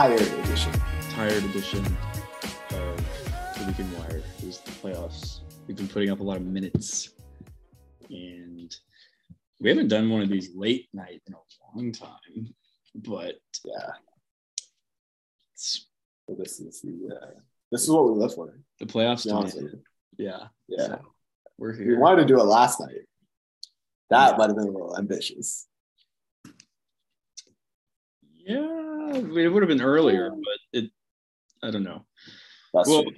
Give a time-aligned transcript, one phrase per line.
[0.00, 0.72] Tired edition.
[1.10, 1.84] tired edition
[2.70, 2.96] of
[3.58, 4.22] the Weekend Wire.
[4.38, 5.40] It was the playoffs.
[5.68, 7.10] We've been putting up a lot of minutes,
[8.08, 8.74] and
[9.60, 11.38] we haven't done one of these late night in a
[11.76, 12.54] long time.
[12.94, 13.90] But Yeah.
[15.52, 15.82] So
[16.38, 17.38] this is the uh,
[17.70, 18.58] this is what we live for.
[18.78, 19.24] the playoffs.
[19.24, 19.82] To be honest with demand.
[20.16, 20.24] you.
[20.28, 20.86] Yeah, Yeah.
[20.86, 21.00] So
[21.58, 21.88] we're here.
[21.88, 23.02] We wanted to do it last night.
[24.08, 24.36] That Yeah.
[24.38, 25.66] might have been a little ambitious.
[28.42, 30.90] Yeah, it would have been earlier, but it.
[31.62, 32.04] I don't know.
[32.72, 33.12] That's Well, true.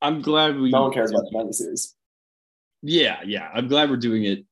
[0.00, 0.70] I'm glad we.
[0.70, 1.94] No one cares about the Diamond series.
[2.82, 3.50] Yeah, yeah.
[3.52, 4.44] I'm glad we're doing it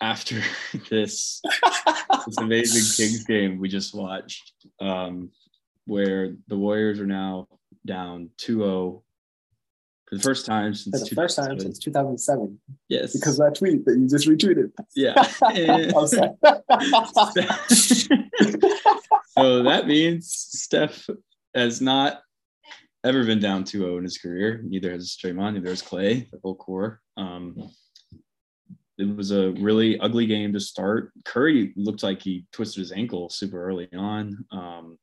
[0.00, 0.40] after
[0.90, 1.40] this
[2.26, 5.30] this amazing Kings game we just watched, um,
[5.86, 7.46] where the Warriors are now
[7.86, 9.02] down 2-0 for
[10.16, 11.60] the first time For since the first time 2007.
[11.60, 14.72] since 2007, yes, because of that tweet that you just retweeted.
[14.96, 15.14] yeah.
[19.40, 21.08] So that means Steph
[21.54, 22.20] has not
[23.04, 24.60] ever been down 2-0 in his career.
[24.64, 27.00] Neither has Draymond, neither has Clay, the whole core.
[27.16, 27.70] Um,
[28.98, 31.12] it was a really ugly game to start.
[31.24, 34.44] Curry looked like he twisted his ankle super early on.
[34.50, 34.98] Um,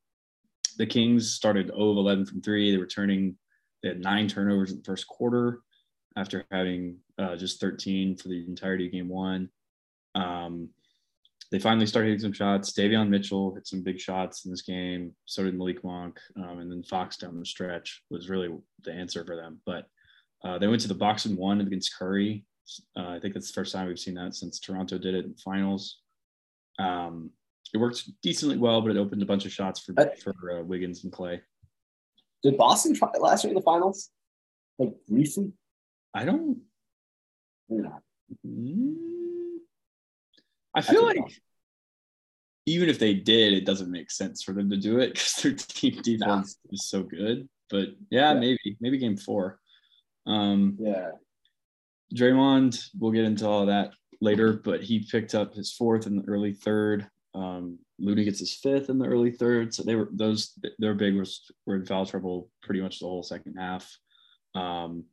[0.77, 2.69] the Kings started 0 of 11 from three.
[2.69, 3.35] They were turning,
[3.81, 5.61] they had nine turnovers in the first quarter
[6.15, 9.49] after having uh, just 13 for the entirety of game one.
[10.13, 10.69] Um,
[11.51, 12.73] they finally started hitting some shots.
[12.73, 15.13] Davion Mitchell hit some big shots in this game.
[15.25, 16.19] So did Malik Monk.
[16.35, 18.49] Um, and then Fox down the stretch was really
[18.83, 19.61] the answer for them.
[19.65, 19.85] But
[20.43, 22.45] uh, they went to the box and one against Curry.
[22.97, 25.35] Uh, I think that's the first time we've seen that since Toronto did it in
[25.35, 25.99] finals.
[26.79, 27.31] Um,
[27.73, 30.63] it worked decently well, but it opened a bunch of shots for, Uh, for uh,
[30.63, 31.41] Wiggins and Clay.
[32.43, 34.09] Did Boston try it last year in the finals?
[34.77, 35.53] Like briefly?
[36.13, 36.59] I don't.
[37.69, 38.01] Maybe not.
[38.45, 39.16] Mm,
[40.77, 41.17] I feel like
[42.65, 45.53] even if they did, it doesn't make sense for them to do it because their
[45.55, 47.47] team defense is so good.
[47.69, 48.39] But yeah, Yeah.
[48.39, 49.59] maybe maybe game four.
[50.25, 51.11] Um, Yeah.
[52.15, 56.23] Draymond, we'll get into all that later, but he picked up his fourth in the
[56.27, 57.07] early third.
[57.33, 59.73] Um, Looney gets his fifth in the early third.
[59.73, 63.23] So they were those their big was were in foul trouble pretty much the whole
[63.23, 63.97] second half.
[64.55, 65.05] Um,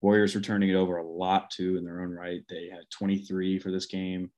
[0.00, 2.42] Warriors were turning it over a lot too in their own right.
[2.48, 4.30] They had 23 for this game.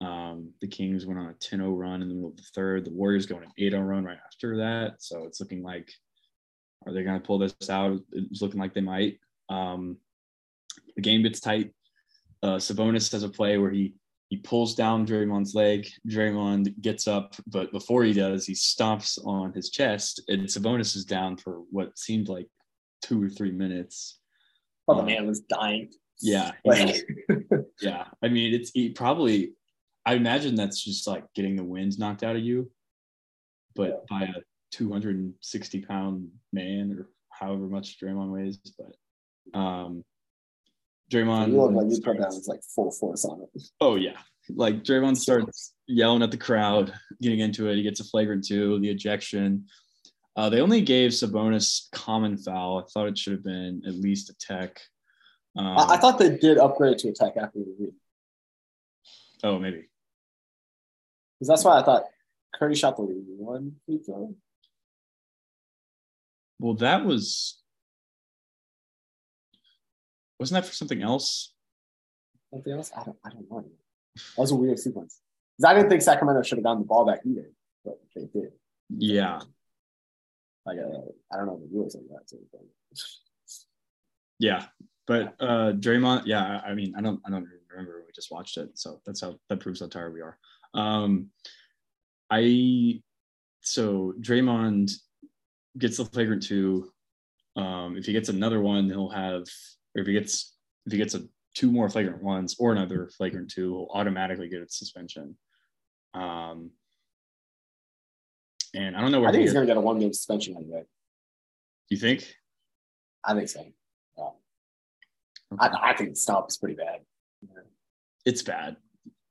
[0.00, 2.84] Um, the Kings went on a 10-0 run in the middle of the third.
[2.84, 5.02] The Warriors going an 8-0 run right after that.
[5.02, 5.90] So it's looking like
[6.86, 8.00] are they going to pull this out?
[8.12, 9.18] It's looking like they might.
[9.48, 9.96] Um,
[10.96, 11.72] the game gets tight.
[12.42, 13.94] Uh, Sabonis has a play where he
[14.28, 15.88] he pulls down Draymond's leg.
[16.06, 21.06] Draymond gets up, but before he does, he stomps on his chest, and Sabonis is
[21.06, 22.46] down for what seemed like
[23.00, 24.20] two or three minutes.
[24.86, 25.90] Oh, the man was dying.
[26.20, 27.06] Yeah, Like,
[27.80, 28.04] yeah.
[28.22, 29.54] I mean, it's he probably.
[30.08, 32.70] I imagine that's just like getting the wind knocked out of you,
[33.76, 38.58] but by a 260 pound man or however much Draymond weighs.
[38.78, 40.02] But um,
[41.12, 41.48] Draymond.
[41.48, 43.62] you look like you put down like full force on it.
[43.82, 44.16] Oh yeah,
[44.48, 47.76] like Draymond starts yelling at the crowd, getting into it.
[47.76, 49.66] He gets a flagrant two, the ejection.
[50.36, 52.78] Uh, they only gave Sabonis common foul.
[52.78, 54.80] I thought it should have been at least a tech.
[55.54, 57.94] Um, I, I thought they did upgrade to a tech after the review.
[59.44, 59.88] Oh, maybe.
[61.38, 62.04] Because that's why I thought
[62.54, 64.34] Curry shot the one free throw.
[66.58, 67.58] Well, that was.
[70.40, 71.52] Wasn't that for something else?
[72.52, 72.92] Something else?
[72.96, 73.64] I don't, I don't know.
[74.16, 75.20] That was a weird sequence.
[75.56, 77.50] Because I didn't think Sacramento should have gotten the ball back either,
[77.84, 78.52] but they did.
[78.90, 79.40] Yeah,
[80.64, 82.28] Like, uh, I don't know the rules on that.
[82.28, 82.60] Sort of
[84.38, 84.66] yeah.
[85.06, 88.02] But uh Draymond, yeah, I I mean, I don't, I don't remember.
[88.06, 90.38] We just watched it, so that's how that proves how tired we are.
[90.74, 91.30] Um,
[92.30, 93.02] I
[93.60, 94.92] so Draymond
[95.76, 96.90] gets the flagrant two.
[97.56, 99.42] Um, if he gets another one, he'll have,
[99.96, 100.54] or if he gets
[100.86, 101.24] if he gets a
[101.54, 105.36] two more flagrant ones or another flagrant two, he'll automatically get a suspension.
[106.14, 106.70] Um,
[108.74, 110.56] and I don't know where I think he's going to get a one game suspension
[110.56, 110.84] anyway.
[111.88, 112.34] You think?
[113.24, 113.66] I think so.
[114.16, 114.28] Yeah.
[115.58, 117.00] I, I think the stop is pretty bad.
[118.24, 118.76] it's bad.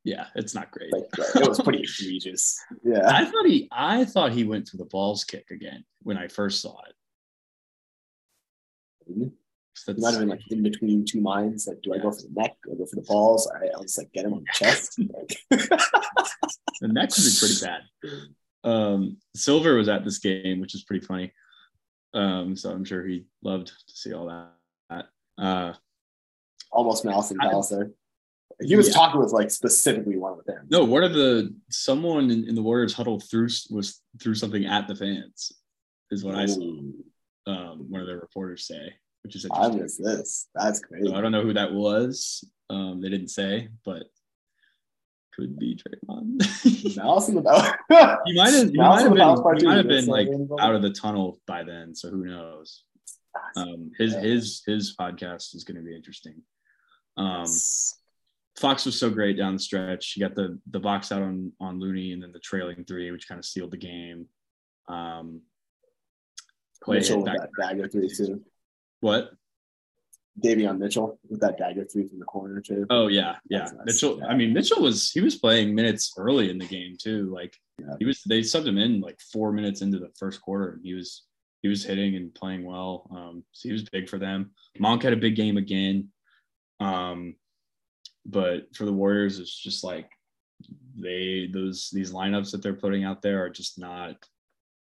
[0.08, 0.94] Yeah, it's not great.
[0.94, 2.58] Like, it was pretty egregious.
[2.82, 3.02] Yeah.
[3.06, 6.62] I thought he I thought he went for the balls kick again when I first
[6.62, 6.94] saw it.
[9.06, 9.34] You
[9.86, 11.68] That's, might have been like in between two minds.
[11.68, 12.56] Like, do I go for the neck?
[12.64, 13.48] Do I go for the balls?
[13.48, 14.98] All right, I was like get him on the chest.
[15.14, 15.38] Like,
[16.80, 17.82] the neck would be pretty bad.
[18.64, 21.34] Um, Silver was at this game, which is pretty funny.
[22.14, 24.28] Um, so I'm sure he loved to see all
[24.90, 25.08] that.
[25.38, 25.74] Uh,
[26.72, 27.92] almost mouth and I- Dallas there.
[28.62, 28.94] He was Yeah.
[28.94, 30.68] talking with like specifically one of the fans.
[30.70, 34.88] No, one of the someone in, in the Warriors huddle threw was threw something at
[34.88, 35.52] the fans,
[36.12, 36.62] is what I saw.
[37.46, 38.94] Um, one of their reporters say,
[39.24, 39.82] which is I interesting.
[39.84, 40.48] miss this.
[40.54, 41.08] That's crazy.
[41.08, 42.44] So I don't know who that was.
[42.70, 44.04] Um, they didn't say, but
[45.34, 46.98] could be Draymond.
[46.98, 47.62] Mouse in the bell.
[48.26, 48.70] he might have.
[48.70, 49.58] He might have been.
[49.60, 50.28] He might have been like
[50.60, 51.94] out of the tunnel by then.
[51.96, 52.84] So who knows?
[53.56, 56.42] Um, his his his podcast is going to be interesting.
[57.18, 57.46] Um,
[58.60, 60.14] Fox was so great down the stretch.
[60.14, 63.28] He got the the box out on on Looney and then the trailing three, which
[63.28, 64.28] kind of sealed the game.
[64.88, 65.42] Um,
[66.82, 67.38] Clay Mitchell with back.
[67.40, 68.42] that dagger three too.
[69.02, 69.32] What?
[70.44, 72.86] Davion Mitchell with that dagger three from the corner too.
[72.90, 73.60] Oh yeah, yeah.
[73.64, 73.74] Nice.
[73.86, 74.20] Mitchell.
[74.20, 74.28] Yeah.
[74.28, 77.32] I mean, Mitchell was he was playing minutes early in the game too.
[77.34, 77.96] Like Yeah.
[78.00, 78.22] he was.
[78.24, 81.24] They subbed him in like four minutes into the first quarter, and he was
[81.64, 83.08] he was hitting and playing well.
[83.12, 84.52] Um, so he was big for them.
[84.80, 86.10] Monk had a big game again.
[86.80, 87.36] Um,
[88.28, 90.10] but for the Warriors, it's just like
[91.00, 94.16] they those these lineups that they're putting out there are just not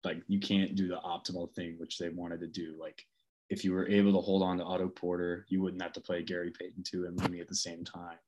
[0.04, 2.76] like you can't do the optimal thing which they wanted to do.
[2.80, 3.04] Like
[3.50, 6.22] if you were able to hold on to Otto Porter, you wouldn't have to play
[6.22, 8.18] Gary Payton two and Looney at the same time,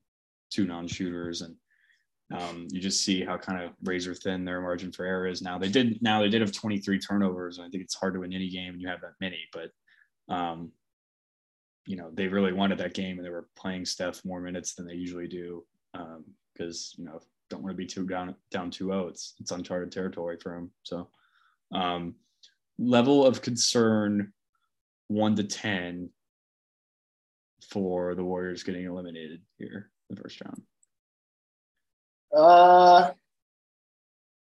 [0.51, 1.55] two non-shooters, and
[2.33, 5.57] um, you just see how kind of razor thin their margin for error is now.
[5.57, 8.33] They did now they did have 23 turnovers, and I think it's hard to win
[8.33, 9.71] any game when you have that many, but
[10.33, 10.71] um,
[11.91, 14.87] you know they really wanted that game, and they were playing Steph more minutes than
[14.87, 15.65] they usually do
[16.53, 19.09] because you know don't want to be too down down 2-0.
[19.09, 20.71] It's it's uncharted territory for them.
[20.83, 21.09] So
[21.73, 22.15] um,
[22.79, 24.31] level of concern
[25.09, 26.11] one to ten
[27.69, 30.61] for the Warriors getting eliminated here in the first round.
[32.33, 33.11] Uh,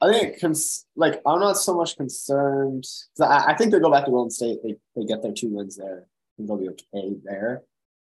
[0.01, 2.85] I think cons- like I'm not so much concerned.
[3.21, 4.59] I, I think they go back to Golden State.
[4.65, 6.09] They they get their two wins there.
[6.37, 7.63] I think they'll be okay there.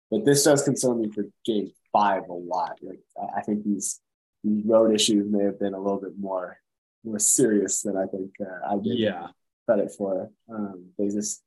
[0.10, 2.80] But this does concern me for Game Five a lot.
[2.82, 3.00] Like
[3.36, 4.00] I, think these
[4.44, 6.58] these road issues may have been a little bit more
[7.04, 9.28] more serious than I think uh, I did Yeah,
[9.66, 10.30] credit for.
[10.50, 11.44] Um, they just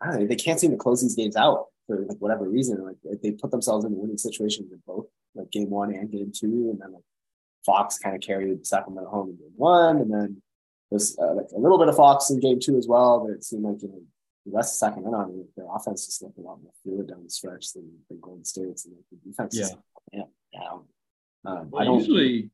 [0.00, 0.26] I don't know.
[0.26, 2.84] They can't seem to close these games out for like whatever reason.
[2.84, 6.70] Like they put themselves in winning situations in both like Game One and Game Two,
[6.70, 7.04] and then like
[7.64, 10.42] Fox kind of carried Sacramento home in game one, and then
[10.90, 13.26] there's uh, like a little bit of Fox in game two as well.
[13.26, 14.00] But it seemed like you know
[14.46, 17.24] the rest of Sacramento, I mean, their offense just looked a lot more fluid down
[17.24, 19.74] the stretch than, than Golden State's, and like, the defense is
[20.12, 20.22] Yeah.
[20.54, 20.84] down.
[21.44, 22.50] Um, Well, I don't usually,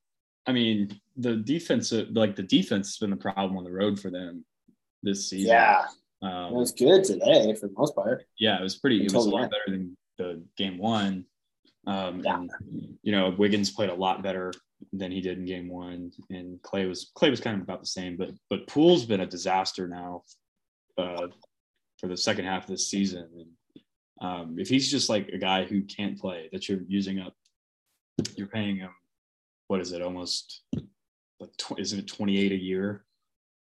[0.47, 4.11] I mean, the defense, like the defense has been the problem on the road for
[4.11, 4.45] them
[5.03, 5.49] this season.
[5.51, 5.85] Yeah,
[6.23, 8.25] it Um, was good today for the most part.
[8.39, 9.51] yeah, it was pretty, it was a lot end.
[9.51, 11.27] better than the game one.
[11.87, 12.41] Um, Yeah.
[12.41, 14.53] and, you know, Wiggins played a lot better
[14.93, 16.13] than he did in game one.
[16.31, 19.27] And Clay was, Clay was kind of about the same, but, but Pool's been a
[19.27, 20.23] disaster now,
[20.99, 21.29] uh,
[22.03, 23.29] for the second half of this season.
[23.37, 23.81] And,
[24.21, 27.35] um, if he's just like a guy who can't play that you're using up,
[28.37, 28.91] you're paying him,
[29.69, 30.63] what is it, almost,
[31.41, 33.05] like, tw- isn't it 28 a year?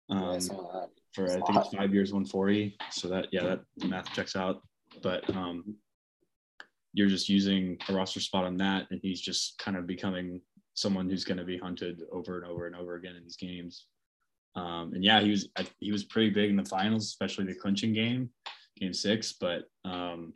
[0.09, 0.89] Um, that.
[1.13, 2.77] for I think it's five years, 140.
[2.91, 4.63] So that yeah, that math checks out.
[5.03, 5.77] But um,
[6.93, 10.41] you're just using a roster spot on that, and he's just kind of becoming
[10.75, 13.87] someone who's going to be hunted over and over and over again in these games.
[14.57, 17.55] Um, and yeah, he was I, he was pretty big in the finals, especially the
[17.55, 18.31] clinching game,
[18.79, 19.33] game six.
[19.33, 20.33] But um,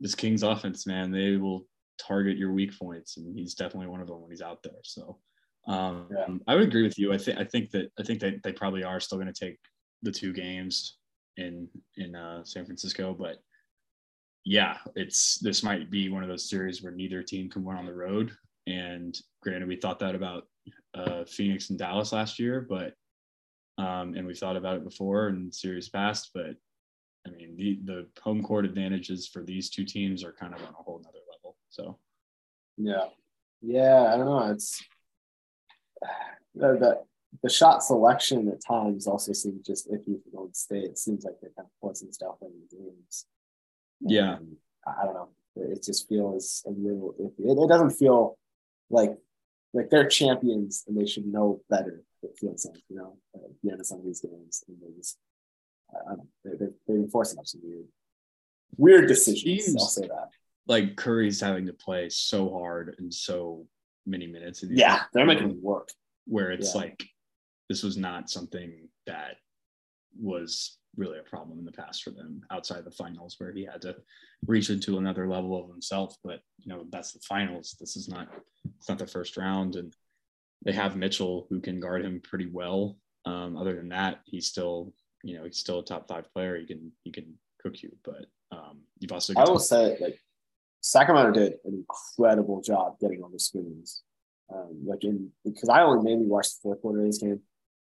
[0.00, 1.66] this Kings offense, man, they will
[2.00, 4.80] target your weak points, and he's definitely one of them when he's out there.
[4.84, 5.18] So
[5.66, 6.34] um, Yeah.
[6.46, 7.12] I would agree with you.
[7.12, 9.58] I think I think that I think that they probably are still going to take
[10.02, 10.98] the two games
[11.36, 13.38] in in uh, San Francisco, but
[14.44, 17.86] yeah, it's this might be one of those series where neither team can win on
[17.86, 18.32] the road.
[18.66, 20.46] And granted, we thought that about
[20.94, 22.94] uh, Phoenix and Dallas last year, but
[23.78, 26.56] um, and we thought about it before in series past, but
[27.26, 30.70] I mean the the home court advantages for these two teams are kind of on
[30.70, 31.56] a whole nother level.
[31.70, 31.98] So
[32.76, 33.06] Yeah,
[33.62, 34.12] yeah.
[34.12, 34.50] I don't know.
[34.50, 34.82] It's
[36.54, 37.02] the the,
[37.42, 40.84] the shot selection at times also seems just iffy for Golden State.
[40.84, 43.26] It seems like they're kind of forcing stuff in the games.
[44.00, 44.36] Yeah.
[44.36, 44.56] And
[44.86, 45.28] I I don't know.
[45.56, 47.50] It just feels a little iffy.
[47.50, 48.38] It, it doesn't feel
[48.90, 49.18] like
[49.74, 52.02] like they're champions and they should know better.
[52.22, 54.96] It feels like you know at the end of some of these games, and they
[54.96, 55.18] just
[56.06, 56.28] don't.
[56.44, 57.86] They're, they're, they're enforcing some weird
[58.76, 59.76] weird decisions.
[59.76, 60.28] I'll say that.
[60.66, 63.66] like Curry's having to play so hard and so
[64.06, 64.64] many minutes.
[64.68, 65.90] Yeah, they're making it work.
[66.26, 66.80] where it's Yeah.
[66.82, 67.04] like
[67.68, 69.36] this was not something that
[70.18, 73.80] was really a problem in the past for them outside the finals where he had
[73.82, 73.96] to
[74.46, 76.16] reach into another level of himself.
[76.24, 77.76] But you know that's the finals.
[77.78, 78.28] This is not
[78.78, 79.76] it's not the first round.
[79.76, 79.94] And
[80.64, 82.96] they have mitchell who can guard him pretty well.
[83.24, 86.58] Um, other than that he's still you know he's still a top five player.
[86.58, 87.90] He can he can cook you.
[88.04, 90.18] But um, you've also I got will say, like,
[90.80, 94.02] Sacramento did an incredible job getting on the screens.
[94.52, 97.40] Um, like in because I only mainly watched the fourth quarter of this game,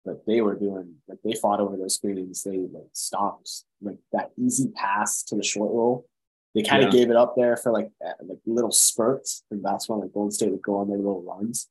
[0.05, 2.43] but they were doing like they fought over those screenings.
[2.43, 6.05] They like stopped like that easy pass to the short roll.
[6.55, 6.99] They kind of Yeah.
[6.99, 10.31] gave it up there for like uh, like little spurts, and that's when like Golden
[10.31, 11.67] State would go on their little runs.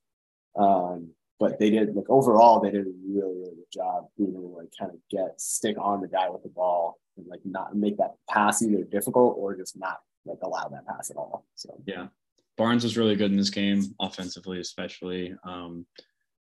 [0.55, 4.49] Um, but they did like overall they did a really really good job being able
[4.51, 7.75] to like kind of get stick on the guy with the ball and like not
[7.75, 11.45] make that pass either difficult or just not like allow that pass at all.
[11.55, 12.07] So Yeah.
[12.55, 15.35] Barnes was really good in this game, offensively, especially.
[15.43, 15.87] Um,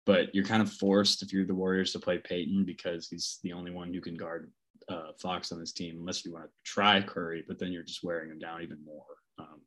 [0.07, 3.53] but you're kind of forced if you're the Warriors to play Peyton because he's the
[3.53, 4.51] only one who can guard
[4.89, 8.05] uh, Fox on this team, unless you want to try Curry, but then you're just
[8.05, 9.05] wearing him down even more.
[9.39, 9.61] Um,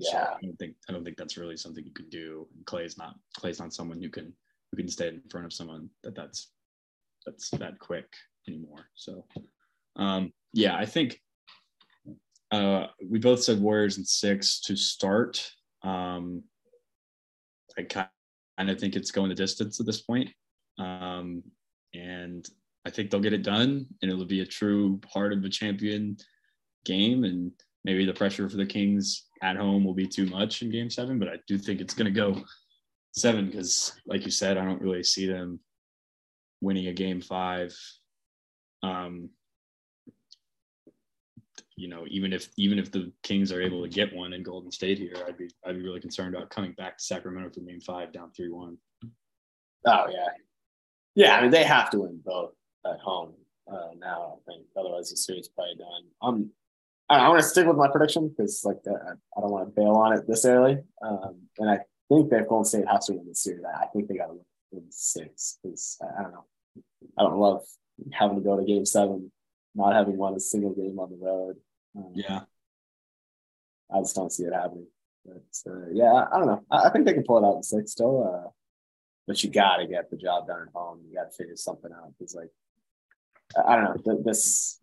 [0.00, 0.34] so Yeah.
[0.36, 2.46] I don't think I don't think that's really something you can do.
[2.54, 4.32] And Clay's not Clay's not someone who can
[4.70, 6.50] who can stay in front of someone that that's
[7.24, 8.06] that's that quick
[8.46, 8.88] anymore.
[8.94, 9.24] So
[9.96, 11.20] um, yeah, I think
[12.50, 15.50] uh, we both said Warriors in six to start.
[15.82, 16.44] Um,
[17.76, 18.08] I kind
[18.58, 20.30] of think it's going the distance at this point.
[20.78, 21.42] Um,
[21.94, 22.46] and
[22.84, 26.16] I think they'll get it done and it'll be a true heart of a champion
[26.84, 27.24] game.
[27.24, 27.52] And
[27.84, 31.18] maybe the pressure for the Kings at home will be too much in game seven,
[31.18, 32.42] but I do think it's going to go
[33.12, 35.60] seven because, like you said, I don't really see them
[36.60, 37.74] winning a game five.
[38.82, 39.30] Um,
[41.78, 44.72] you know, even if even if the Kings are able to get one in Golden
[44.72, 47.80] State here, I'd be I'd be really concerned about coming back to Sacramento for Game
[47.80, 48.78] Five down three one.
[49.86, 50.28] Oh yeah,
[51.14, 51.36] yeah.
[51.36, 52.52] I mean, they have to win both
[52.84, 53.34] at home
[53.72, 54.38] uh, now.
[54.38, 56.02] I think otherwise the series probably done.
[56.20, 56.50] Um,
[57.08, 59.80] I, I want to stick with my prediction because like uh, I don't want to
[59.80, 60.78] bail on it this early.
[61.00, 63.62] Um, and I think that Golden State has to win this series.
[63.64, 64.34] I think they got to
[64.72, 66.44] win in six because I, I don't know.
[67.16, 67.62] I don't love
[68.12, 69.30] having to go to Game Seven,
[69.74, 71.56] not having won a single game on the road.
[71.98, 72.40] Um, Yeah,
[73.92, 74.86] I just don't see it happening.
[75.24, 76.64] But uh, yeah, I, don't know.
[76.70, 78.24] I, I think they can pull it out in six still.
[78.24, 78.50] Uh,
[79.26, 81.00] but you got to get the job done at home.
[81.06, 82.50] You got to figure something out because, like,
[83.66, 84.14] I, don't know.
[84.14, 84.80] th- This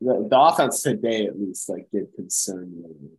[0.00, 3.10] the, the offense today at least like did concern me.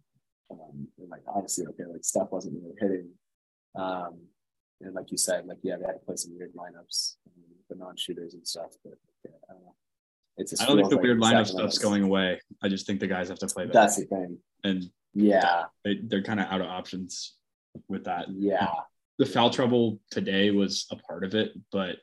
[0.51, 3.09] Um, and, like obviously, okay, like stuff wasn't really hitting.
[3.75, 4.19] Um,
[4.81, 7.75] and like you said, like yeah, they had to play some weird lineups, um, the
[7.75, 8.71] non-shooters and stuff.
[8.83, 8.93] But
[9.25, 9.75] yeah, I don't know.
[10.37, 12.39] It just I don't think the like weird lineup stuff's going away.
[12.61, 14.37] I just think the guys have to play better, That's the thing.
[14.63, 17.35] and Yeah, they, they're kind of out of options
[17.87, 18.27] with that.
[18.29, 18.67] yeah.
[19.19, 21.97] The foul trouble today was a part of it, but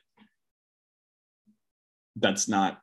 [2.17, 2.79] that's not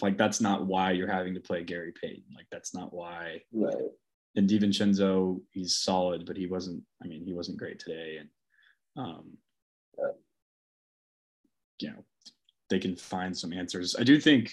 [0.00, 2.24] like that's not why you're having to play Gary Payton.
[2.34, 3.74] Like that's not why Right.
[4.36, 6.82] and DiVincenzo, he's solid, but he wasn't.
[7.02, 8.28] I mean, he wasn't great today, and
[8.96, 9.36] um,
[9.98, 10.10] Yeah.
[11.80, 12.04] you know,
[12.70, 13.96] they can find some answers.
[13.98, 14.52] I do think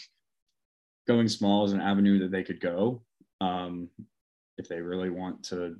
[1.08, 3.02] going small is an avenue that they could go
[3.42, 3.90] um,
[4.58, 5.76] if they really want to.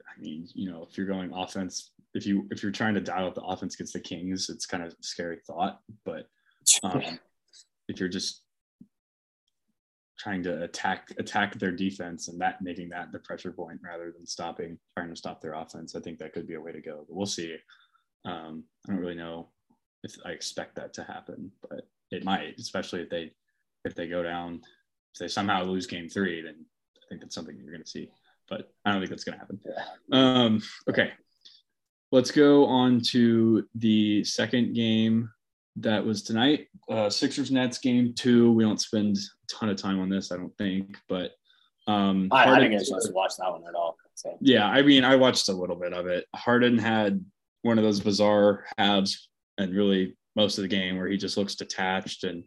[0.00, 3.26] I mean, you know, if you're going offense, if you if you're trying to dial
[3.26, 6.28] up the offense against the Kings, it's kind of a scary thought, but
[6.82, 7.02] um,
[7.88, 8.42] if you're just
[10.18, 14.26] trying to attack attack their defense and that making that the pressure point rather than
[14.26, 17.04] stopping trying to stop their offense, I think that could be a way to go.
[17.08, 17.56] But we'll see.
[18.24, 19.48] Um, I don't really know
[20.02, 23.32] if I expect that to happen, but it might, especially if they
[23.84, 24.60] if they go down,
[25.14, 26.64] if they somehow lose game three, then
[26.96, 28.10] I think that's something you're going to see.
[28.48, 29.60] But I don't think that's going to happen.
[30.12, 31.12] Um, okay,
[32.12, 35.30] let's go on to the second game
[35.76, 36.66] that was tonight.
[36.90, 38.52] Uh, Sixers Nets game two.
[38.52, 41.32] We don't spend a ton of time on this, I don't think, but
[41.86, 43.96] um, I, I didn't get a chance to watch that one at all.
[44.14, 46.26] So yeah, I mean, I watched a little bit of it.
[46.34, 47.24] Harden had
[47.62, 49.29] one of those bizarre halves
[49.60, 52.44] and really most of the game where he just looks detached and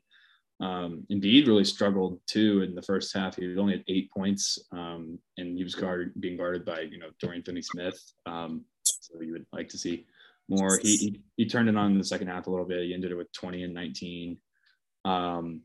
[0.60, 3.36] um, Embiid really struggled too in the first half.
[3.36, 7.10] He only had eight points um, and he was guarded, being guarded by, you know,
[7.20, 8.00] Dorian Finney-Smith.
[8.26, 10.06] Um, so you would like to see
[10.48, 10.80] more.
[10.82, 12.84] He, he, he turned it on in the second half a little bit.
[12.84, 14.38] He ended it with 20 and 19.
[15.06, 15.62] Um,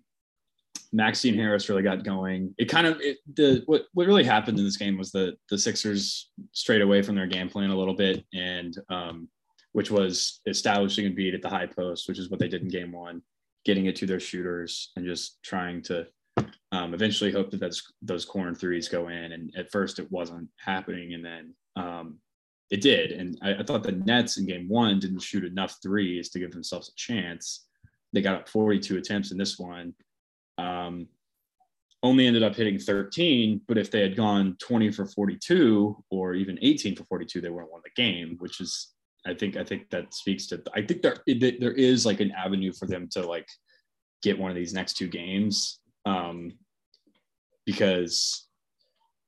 [0.93, 2.55] Maxine Harris really got going.
[2.59, 5.59] It kind of it, the what what really happened in this game was the the
[5.59, 9.29] Sixers strayed away from their game plan a little bit, and um,
[9.73, 12.93] which was establishing Embiid at the high post, which is what they did in game
[12.93, 13.23] one,
[13.65, 16.07] getting it to their shooters and just trying to
[16.73, 19.33] um, eventually hope that that's, those corner threes go in.
[19.33, 22.19] And at first it wasn't happening, and then um,
[22.71, 23.13] it did.
[23.13, 26.53] And I, I thought the Nets in game one didn't shoot enough threes to give
[26.53, 27.67] themselves a chance.
[28.13, 29.95] They got up 42 attempts in this one
[30.59, 31.07] um,
[32.03, 33.63] only ended up hitting 13.
[33.67, 37.73] But if they had gone 20 for 42 or even 18 for 42, they wouldn't
[37.73, 38.93] won the game, which is,
[39.29, 42.73] I think, I think that speaks to, I think there, there is like an avenue
[42.73, 43.49] for them to like
[44.23, 46.53] get one of these next two games um,
[47.67, 48.49] because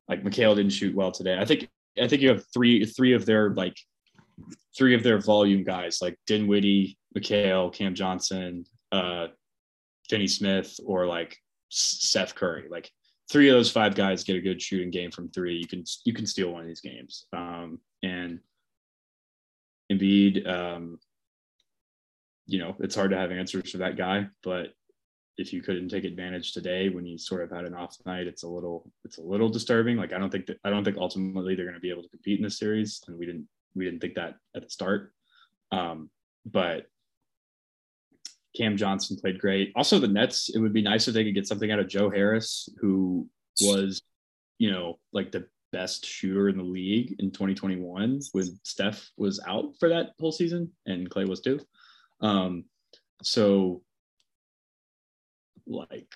[0.09, 1.39] like Mikal didn't shoot well today.
[1.39, 1.69] I think
[2.01, 3.77] I think you have three three of their like
[4.77, 9.29] three of their volume guys like Dinwiddie, Mikal, Cam Johnson, uh,
[10.09, 11.37] Finney Smith, or like
[11.69, 12.67] Seth Curry.
[12.69, 12.91] Like
[13.31, 15.57] three of those five guys get a good shooting game from three.
[15.57, 17.27] You can you can steal one of these games.
[17.33, 18.41] Um, and
[19.91, 20.99] Embiid, um,
[22.47, 24.75] you know, it's hard to have answers for that guy, but
[25.37, 28.43] if you couldn't take advantage today when you sort of had an off night, it's
[28.43, 29.97] a little it's a little disturbing.
[29.97, 32.09] Like I don't think that I don't think ultimately they're going to be able to
[32.09, 35.13] compete in this series, and we didn't we didn't think that at the start.
[35.73, 36.11] Um,
[36.45, 36.87] but
[38.57, 39.73] Cam Johnson played great.
[39.77, 40.51] Also, the Nets.
[40.51, 43.29] It would be nice if they could get something out of Joe Harris, who
[43.63, 44.03] was,
[44.59, 49.73] you know, like the best shooter in the league in 2021 when Steph was out
[49.79, 51.61] for that whole season and Clay was too.
[52.21, 52.65] Um,
[53.23, 53.83] so,
[55.67, 56.13] like,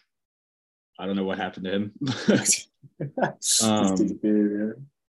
[0.98, 1.92] I don't know what happened to him.
[3.62, 3.94] um,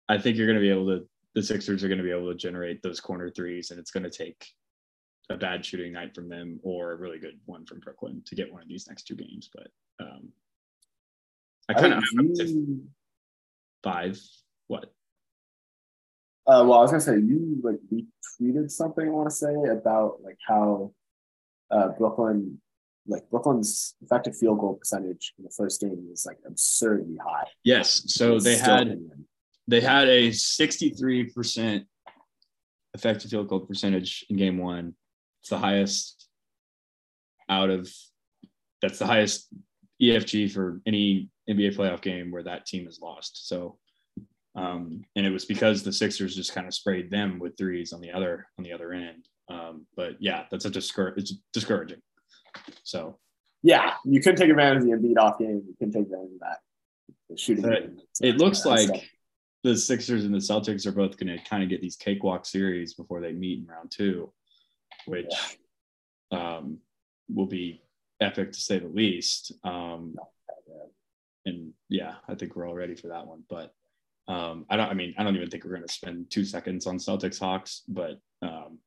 [0.08, 1.08] I think you're going to be able to.
[1.34, 4.04] The Sixers are going to be able to generate those corner threes, and it's going
[4.04, 4.46] to take
[5.28, 8.50] a bad shooting night from them or a really good one from Brooklyn to get
[8.50, 9.50] one of these next two games.
[9.54, 9.68] But
[10.00, 10.28] um,
[11.68, 12.02] I kind of
[13.86, 14.18] five.
[14.66, 14.84] What?
[16.46, 19.06] Uh, well, I was gonna say you like retweeted something.
[19.06, 20.92] I want to say about like how
[21.70, 22.60] uh, Brooklyn,
[23.06, 27.46] like Brooklyn's effective field goal percentage in the first game was like absurdly high.
[27.62, 28.98] Yes, so they had
[29.68, 31.86] they had a sixty three percent
[32.94, 34.94] effective field goal percentage in game one.
[35.42, 36.28] It's the highest
[37.48, 37.88] out of
[38.82, 39.48] that's the highest
[40.00, 43.48] EFG for any NBA playoff game where that team has lost.
[43.48, 43.78] So,
[44.54, 48.00] um, and it was because the Sixers just kind of sprayed them with threes on
[48.00, 49.26] the other on the other end.
[49.48, 52.00] Um, but yeah, that's a discour- it's discouraging.
[52.82, 53.18] So,
[53.62, 55.62] yeah, you couldn't take advantage of the Embiid off game.
[55.66, 56.58] You couldn't take advantage of that
[57.28, 57.64] the shooting.
[57.64, 59.02] It, it looks like stuff.
[59.62, 62.94] the Sixers and the Celtics are both going to kind of get these cakewalk series
[62.94, 64.32] before they meet in round two
[65.06, 65.32] which
[66.30, 66.56] yeah.
[66.56, 66.78] um,
[67.32, 67.82] will be
[68.20, 69.52] epic to say the least.
[69.64, 70.16] Um,
[71.44, 73.44] and yeah, I think we're all ready for that one.
[73.48, 73.72] But
[74.28, 74.88] um, I don't.
[74.88, 77.82] I mean, I don't even think we're going to spend two seconds on Celtics Hawks.
[77.86, 78.78] But um,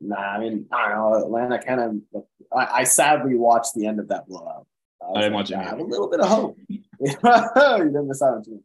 [0.00, 1.24] nah, I mean, I don't know.
[1.24, 1.80] Atlanta kind
[2.14, 2.24] of.
[2.54, 4.66] I, I sadly watched the end of that blowout.
[5.00, 5.56] I, I didn't like, watch it.
[5.56, 6.58] I have a little bit of hope.
[6.68, 8.62] you didn't miss out on too.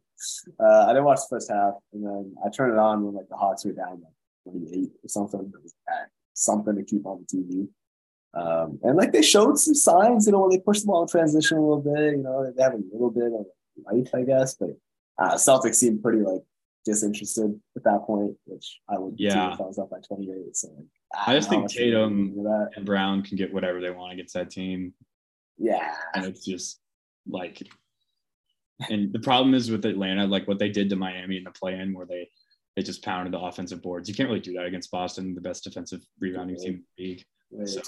[0.60, 3.28] Uh, I didn't watch the first half, and then I turned it on when like
[3.28, 5.52] the Hawks were down like 28 or something.
[6.34, 7.68] Something to keep on the TV.
[8.38, 11.08] Um, and like they showed some signs, you know, when they pushed the ball in
[11.08, 13.46] transition a little bit, you know, they have a little bit of
[13.84, 14.54] life, I guess.
[14.54, 14.70] But
[15.18, 16.42] uh, Celtics seemed pretty like
[16.84, 19.54] disinterested at that point, which I would yeah.
[19.54, 20.56] if I was up by 28.
[20.56, 22.46] So like, I, I just think Tatum
[22.76, 24.94] and Brown can get whatever they want against that team.
[25.56, 25.94] Yeah.
[26.14, 26.80] And it's just
[27.26, 27.66] like
[28.88, 31.78] and the problem is with Atlanta, like what they did to Miami in the play
[31.78, 32.28] in where they
[32.76, 34.08] they just pounded the offensive boards.
[34.08, 37.24] You can't really do that against Boston, the best defensive rebounding team in the league.
[37.64, 37.82] So,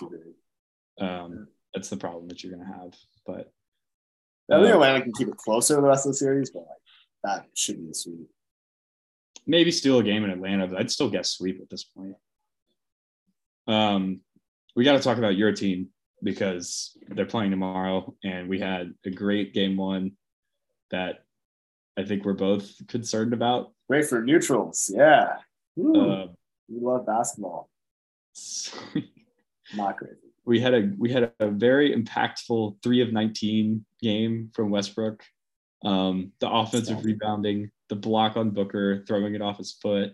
[1.00, 2.94] um, that's the problem that you're going to have.
[3.26, 3.52] But
[4.50, 6.78] I think uh, Atlanta can keep it closer the rest of the series, but like
[7.24, 8.28] that should be a sweep.
[9.46, 12.14] Maybe steal a game in Atlanta, but I'd still guess sweep at this point.
[13.66, 14.20] Um,
[14.74, 15.88] we got to talk about your team
[16.22, 20.12] because they're playing tomorrow, and we had a great game one
[20.90, 21.24] that
[21.96, 23.72] I think we're both concerned about.
[23.88, 24.90] Great for neutrals.
[24.94, 25.36] Yeah.
[25.78, 26.26] Uh,
[26.68, 27.70] we love basketball.
[29.74, 30.16] Not crazy.
[30.44, 35.22] We had a we had a very impactful three of 19 game from Westbrook.
[35.84, 40.12] Um, the offensive rebounding, the block on Booker, throwing it off his foot.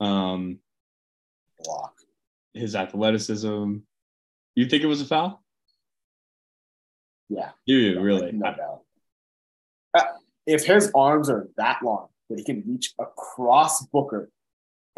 [0.00, 0.58] Um,
[1.62, 1.94] block.
[2.54, 3.76] His athleticism.
[4.54, 5.42] You think it was a foul?
[7.28, 7.50] Yeah.
[7.64, 8.32] You really?
[8.32, 8.82] No doubt.
[9.94, 10.04] Uh,
[10.46, 14.30] if his arms are that long that he can reach across Booker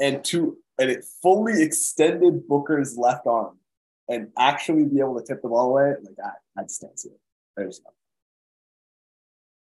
[0.01, 3.59] and to and it fully extended Booker's left arm
[4.09, 7.11] and actually be able to tip the ball away, like that, I just can't see
[7.11, 7.21] it.
[7.57, 7.91] There's no.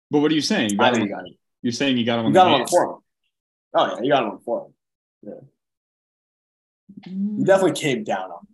[0.10, 0.72] But what are you saying?
[0.72, 1.36] You got him, you got him.
[1.62, 3.00] You're saying you got him on you got him on the forearm.
[3.74, 4.72] Oh yeah, you got him on
[5.24, 5.30] the.
[5.30, 5.36] Yeah.
[7.38, 8.48] He definitely came down on.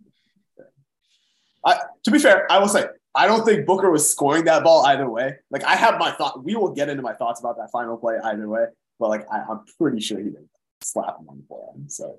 [1.64, 4.86] I, to be fair, I will say I don't think Booker was scoring that ball
[4.86, 5.36] either way.
[5.50, 6.44] Like I have my thought.
[6.44, 8.66] We will get into my thoughts about that final play either way.
[8.98, 10.50] But like I, am pretty sure he didn't
[10.82, 11.88] slap him on the forearm.
[11.88, 12.18] So,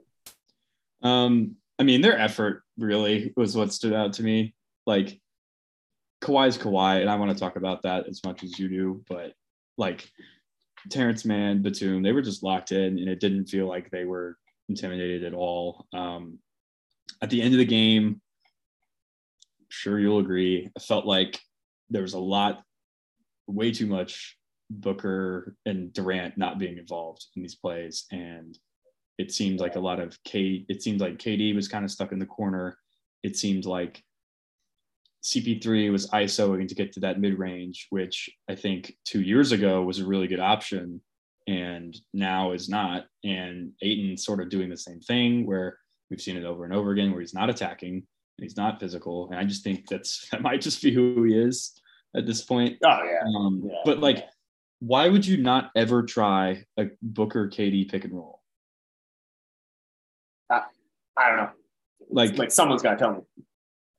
[1.02, 4.54] um, I mean, their effort really was what stood out to me.
[4.86, 5.20] Like
[6.22, 9.04] Kawhi's Kawhi, and I want to talk about that as much as you do.
[9.08, 9.34] But
[9.78, 10.10] like
[10.90, 14.38] Terrence Mann, Batum, they were just locked in, and it didn't feel like they were
[14.68, 15.88] intimidated at all.
[15.94, 16.40] Um,
[17.22, 18.22] at the end of the game,
[19.70, 20.70] sure you'll agree.
[20.76, 21.40] I felt like
[21.90, 22.62] there was a lot,
[23.48, 24.38] way too much
[24.70, 28.06] Booker and Durant not being involved in these plays.
[28.12, 28.58] And
[29.20, 32.14] it seemed like a lot of K it seemed like KD was kind of stuck
[32.14, 32.78] in the corner.
[33.22, 34.02] It seemed like
[35.24, 39.84] CP3 was ISOing to get to that mid range, which I think two years ago
[39.84, 41.02] was a really good option
[41.48, 43.08] and now is not.
[43.26, 45.78] And Ayton sort of doing the same thing where
[46.10, 48.04] we've seen it over and over again where he's not attacking and
[48.44, 49.30] he's not physical.
[49.30, 51.74] And I just think that's that might just be who he is
[52.16, 52.78] at this point.
[52.86, 53.20] Oh yeah.
[53.38, 53.82] Um, yeah.
[53.84, 54.26] But like,
[54.80, 58.39] why would you not ever try a Booker KD pick and roll?
[61.20, 61.50] I don't know.
[62.10, 63.20] Like, Like someone's got to tell me.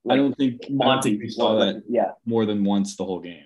[0.09, 1.17] I don't think Monty.
[1.17, 2.13] we saw that Yeah.
[2.25, 3.45] more than once the whole game.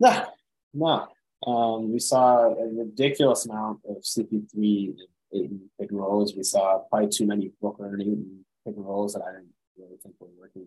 [0.00, 0.24] No,
[0.72, 1.08] no.
[1.46, 4.96] Um, we saw a ridiculous amount of CP3
[5.32, 6.34] and pick and rolls.
[6.34, 9.96] We saw probably too many Booker and Ayton pick and rolls that I didn't really
[10.02, 10.66] think were working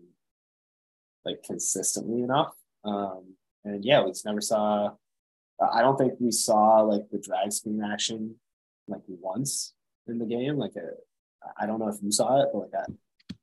[1.24, 2.54] like consistently enough.
[2.84, 4.90] Um, and yeah, we just never saw.
[5.60, 8.36] I don't think we saw like the drag screen action
[8.88, 9.74] like once
[10.08, 10.56] in the game.
[10.56, 10.88] Like a,
[11.58, 13.34] I don't know if you saw it, but like I,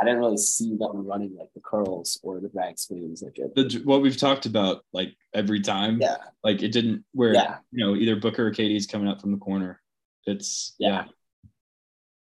[0.00, 3.54] I didn't really see them running like the curls or the drag screens like it.
[3.54, 7.56] The, what we've talked about, like every time, Yeah, like it didn't where yeah.
[7.70, 9.80] you know either Booker or KD's coming up from the corner.
[10.26, 10.88] It's Yeah.
[10.88, 11.04] yeah.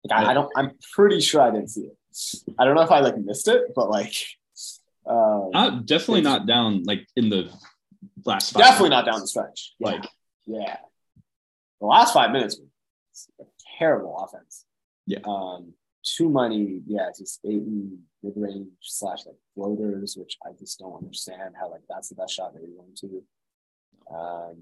[0.09, 0.51] Like I, I don't.
[0.55, 1.97] I'm pretty sure I didn't see it.
[2.57, 4.13] I don't know if I like missed it, but like,
[5.07, 7.51] um, Not definitely not down like in the
[8.25, 9.73] last five definitely not down the stretch.
[9.79, 9.87] Yeah.
[9.87, 10.07] Like
[10.45, 10.77] yeah,
[11.81, 12.59] the last five minutes
[13.77, 14.65] terrible offense.
[15.07, 15.19] Yeah.
[15.25, 16.81] Um, too many.
[16.85, 21.81] Yeah, just Ayton mid range slash like floaters, which I just don't understand how like
[21.89, 24.15] that's the best shot that you're going to.
[24.15, 24.57] Um,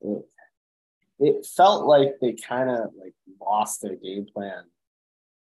[0.00, 0.24] it
[1.20, 4.64] it felt like they kind of like lost their game plan.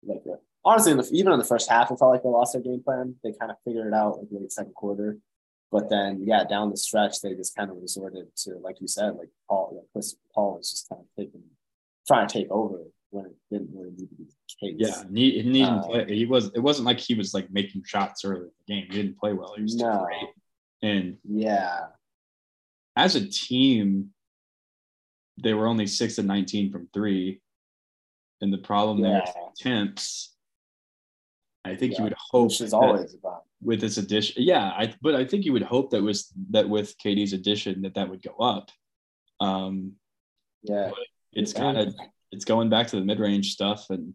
[0.03, 2.61] Like uh, honestly, the, even in the first half, it felt like they lost their
[2.61, 3.15] game plan.
[3.23, 5.17] They kind of figured it out like late second quarter,
[5.71, 9.15] but then yeah, down the stretch, they just kind of resorted to like you said,
[9.15, 11.43] like Paul, like Chris Paul was just kind of taking,
[12.07, 14.75] trying to take over when it didn't really need to be the case.
[14.77, 16.15] yeah, he, he didn't Uh, play.
[16.15, 16.51] He was.
[16.53, 18.85] It wasn't like he was like making shots early in the game.
[18.89, 19.53] He didn't play well.
[19.55, 20.05] He was No.
[20.05, 20.29] great.
[20.81, 21.87] And yeah,
[22.95, 24.13] as a team,
[25.41, 27.41] they were only six and nineteen from three.
[28.41, 29.49] And the problem there is Yeah.
[29.49, 30.35] attempts.
[31.65, 31.97] I think Yeah.
[31.99, 33.43] you would hope which is always about.
[33.61, 34.41] with this addition.
[34.43, 37.95] Yeah, I but I think you would hope that was that with KD's addition that
[37.95, 38.69] that would go up.
[39.41, 39.97] Um,
[40.63, 40.91] Yeah,
[41.33, 41.95] it's kind of
[42.31, 44.13] it's going back to the mid range stuff, and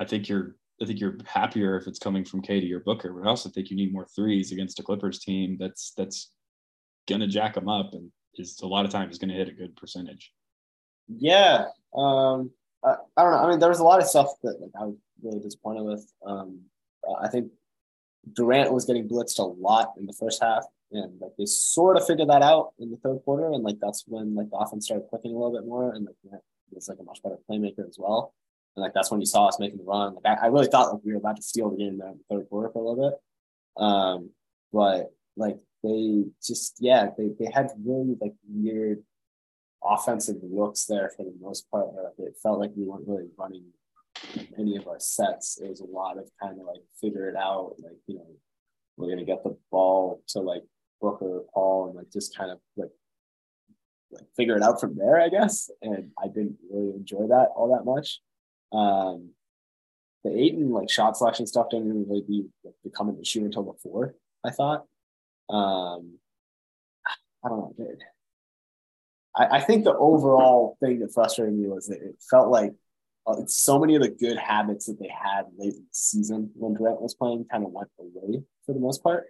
[0.00, 3.12] I think you're I think you're happier if it's coming from KD or Booker.
[3.12, 6.32] But I also think you need more threes against a Clippers team that's that's
[7.08, 10.32] gonna jack them up and is a lot of times to hit a good percentage.
[11.08, 11.66] Yeah.
[11.94, 12.50] Um,
[12.84, 13.38] I, I don't know.
[13.38, 16.12] I mean, there was a lot of stuff that like, I was really disappointed with.
[16.26, 16.60] Um,
[17.20, 17.50] I think
[18.32, 22.06] Durant was getting blitzed a lot in the first half, and like they sort of
[22.06, 25.08] figured that out in the third quarter, and like that's when like the offense started
[25.08, 26.16] clicking a little bit more, and like
[26.72, 28.34] was like a much better playmaker as well.
[28.76, 30.14] And like that's when you saw us making the run.
[30.14, 32.18] Like I, I really thought like we were about to steal the game there in
[32.18, 33.82] the third quarter for a little bit.
[33.82, 34.30] Um,
[34.72, 39.02] but like they just yeah, they they had really like weird
[39.84, 41.92] offensive looks there for the most part.
[41.92, 43.64] Where it felt like we weren't really running
[44.58, 45.60] any of our sets.
[45.60, 48.26] It was a lot of kind of like figure it out, like you know,
[48.96, 50.62] we're gonna get the ball to like
[51.00, 52.90] Booker Paul and like just kind of like
[54.14, 55.70] like figure it out from there, I guess.
[55.82, 58.20] And I didn't really enjoy that all that much.
[58.72, 59.30] Um
[60.24, 63.64] the eight and like shot selection stuff didn't really be like, becoming the shoe until
[63.64, 64.86] the fourth, I thought.
[65.50, 66.18] Um
[67.44, 67.96] I don't know.
[69.36, 72.72] I, I think the overall thing that frustrated me was that it felt like
[73.26, 76.74] uh, so many of the good habits that they had late in the season when
[76.74, 79.26] Durant was playing kind of went away for the most part.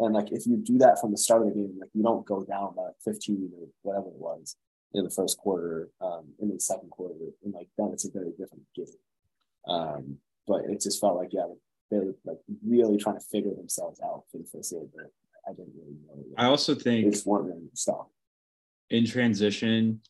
[0.00, 2.26] And like if you do that from the start of the game, like you don't
[2.26, 4.56] go down by 15 or whatever it was
[4.94, 8.30] in the first quarter, um, in the second quarter, and like then it's a very
[8.30, 8.86] different game.
[9.68, 11.46] Um, but it just felt like yeah,
[11.90, 15.12] they were like really trying to figure themselves out for the first little bit.
[15.46, 16.24] I didn't really know.
[16.36, 18.10] I also think just weren't really stop.
[18.88, 20.00] in transition,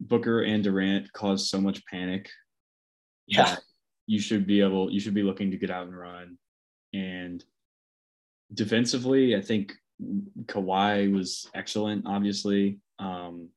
[0.00, 2.30] Booker and Durant caused so much panic.
[3.26, 3.56] Yeah.
[4.06, 6.38] You should be able, you should be looking to get out and run.
[6.94, 7.44] And
[8.52, 9.74] defensively, I think
[10.46, 12.78] Kawhi was excellent, obviously.
[12.98, 13.48] Um,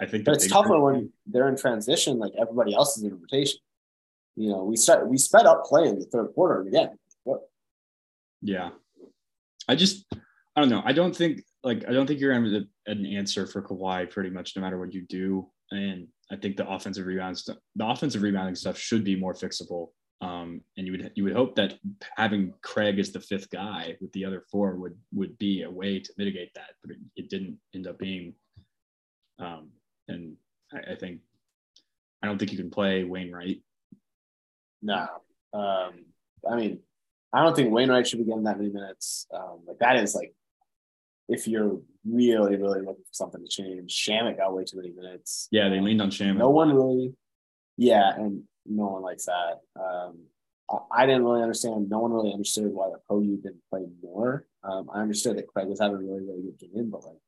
[0.00, 3.60] I think But it's tougher when they're in transition, like everybody else is in rotation.
[4.36, 6.98] You know, we start we sped up play in the third quarter again.
[7.22, 7.42] What
[8.42, 8.70] Yeah.
[9.68, 10.04] I just
[10.56, 10.82] I don't know.
[10.84, 14.62] I don't think like I don't think you're an answer for Kawhi pretty much no
[14.62, 15.48] matter what you do.
[15.70, 19.88] And I think the offensive rebounds, the offensive rebounding stuff should be more fixable.
[20.24, 21.74] Um, and you would you would hope that
[22.16, 26.00] having Craig as the fifth guy with the other four would would be a way
[26.00, 28.34] to mitigate that, but it, it didn't end up being.
[29.38, 29.70] Um,
[30.08, 30.36] and
[30.72, 31.20] I, I, think
[32.22, 33.62] I don't think you can play Wainwright.
[34.80, 35.08] No,
[35.52, 35.92] um,
[36.50, 36.78] I mean,
[37.32, 39.26] I don't think Wainwright should be getting that many minutes.
[39.34, 40.34] Um, like that is like
[41.28, 45.48] if you're really, really looking for something to change, Shamet got way too many minutes.
[45.50, 46.38] Yeah, they leaned on Shamet.
[46.38, 47.14] No one really,
[47.76, 49.60] yeah, and no one likes that.
[49.76, 50.18] Um,
[50.90, 51.90] I, didn't really understand.
[51.90, 54.46] No one really understood why the Okogie didn't play more.
[54.62, 57.18] Um, I understood that Craig was having a really, really good game, but like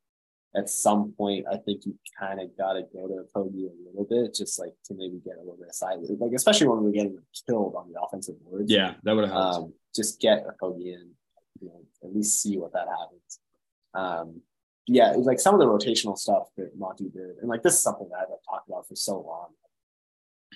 [0.57, 4.07] at some point, I think you kind of got to go to Okogie a little
[4.09, 6.91] bit, just like to maybe get a little bit of side, like especially when we
[6.91, 8.71] are getting killed on the offensive boards.
[8.73, 9.57] Yeah, that would have helped.
[9.57, 11.11] Um, just get a Okogie in,
[11.61, 13.41] you know, at least see what that happens.
[13.93, 14.41] Um,
[14.87, 17.75] yeah, it was like some of the rotational stuff that Monty did, and like this
[17.75, 19.49] is something that I've talked about for so long.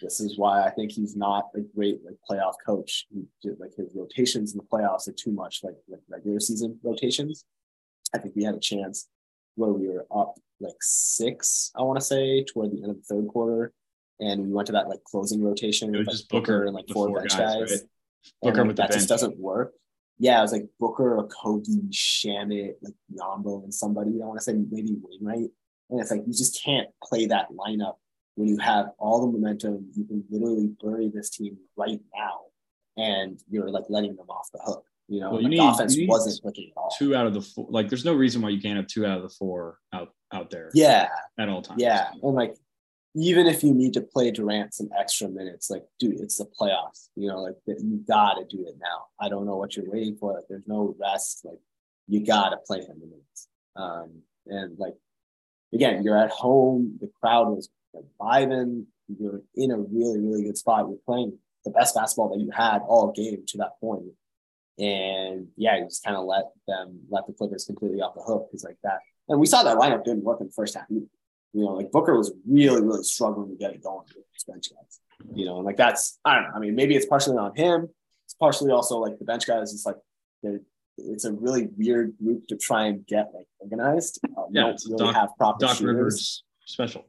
[0.01, 3.07] This is why I think he's not a great like playoff coach.
[3.13, 6.79] He did, like his rotations in the playoffs are too much like like regular season
[6.83, 7.45] rotations.
[8.15, 9.09] I think we had a chance
[9.55, 13.03] where we were up like six, I want to say, toward the end of the
[13.03, 13.73] third quarter,
[14.21, 17.19] and we went to that like closing rotation with like, Booker, and like four, four
[17.19, 17.55] bench guys.
[17.55, 17.71] guys.
[17.71, 17.81] Right?
[18.43, 19.73] Booker and, like, that just doesn't work
[20.21, 24.21] yeah, it was like Booker, Okogie, Shamet, like Biyombo, and somebody.
[24.23, 25.51] I want to say maybe Wainwright.
[25.89, 27.95] And it's like you just can't play that lineup
[28.35, 29.87] when you have all the momentum.
[29.95, 32.41] You can literally bury this team right now,
[32.97, 34.85] and you're like letting them off the hook.
[35.09, 36.95] You know, well, you need, offense you wasn't clicking at all.
[36.97, 37.67] Two out of the four.
[37.69, 40.51] Like, there's no reason why you can't have two out of the four out out
[40.51, 40.71] there.
[40.73, 41.83] Yeah, at all times.
[41.83, 42.57] Yeah, and like
[43.17, 47.09] even if you need to play Durant some extra minutes, like, dude, it's the playoffs.
[47.17, 49.07] You know, like you gotta do it now.
[49.21, 50.35] I don't know what you're waiting for.
[50.35, 51.45] Like, there's no rest.
[51.45, 51.59] Like,
[52.07, 53.49] you gotta play him the minutes.
[53.75, 54.95] Um, and like,
[55.75, 56.99] again, you're at home.
[57.01, 58.85] The crowd was like, vibing.
[59.19, 60.87] You're in a really, really good spot.
[60.89, 64.05] You're playing the best basketball that you had all game to that point.
[64.79, 68.49] And yeah, you just kind of let them let the Clippers completely off the hook
[68.49, 69.01] because like that.
[69.29, 71.07] And we saw that lineup didn't work in the first half either.
[71.53, 74.71] You know, like Booker was really, really struggling to get it going with his bench
[74.71, 75.01] guys.
[75.35, 76.51] You know, and like that's I don't know.
[76.55, 77.89] I mean, maybe it's partially on him.
[78.25, 79.73] It's partially also like the bench guys.
[79.75, 79.97] It's like
[80.97, 84.21] it's a really weird group to try and get like organized.
[84.37, 85.97] Um, yeah, don't really Doc, have proper Doc shooters.
[85.97, 87.07] Rivers special.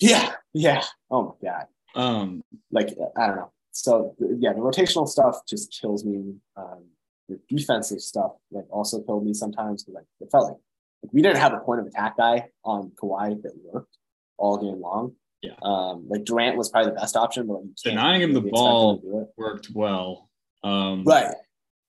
[0.00, 0.82] Yeah, yeah.
[1.10, 1.66] Oh my god.
[1.94, 3.52] Um, like I don't know.
[3.72, 6.34] So yeah, the rotational stuff just kills me.
[6.56, 6.84] Um,
[7.28, 9.84] the defensive stuff like also killed me sometimes.
[9.84, 10.56] But like it felt like
[11.02, 13.96] like, we didn't have a point of attack guy on Kawhi that worked
[14.36, 15.14] all game long.
[15.42, 15.54] Yeah.
[15.62, 19.00] Um, like Durant was probably the best option, but denying him the ball
[19.36, 20.28] worked well.
[20.62, 21.34] Um, right.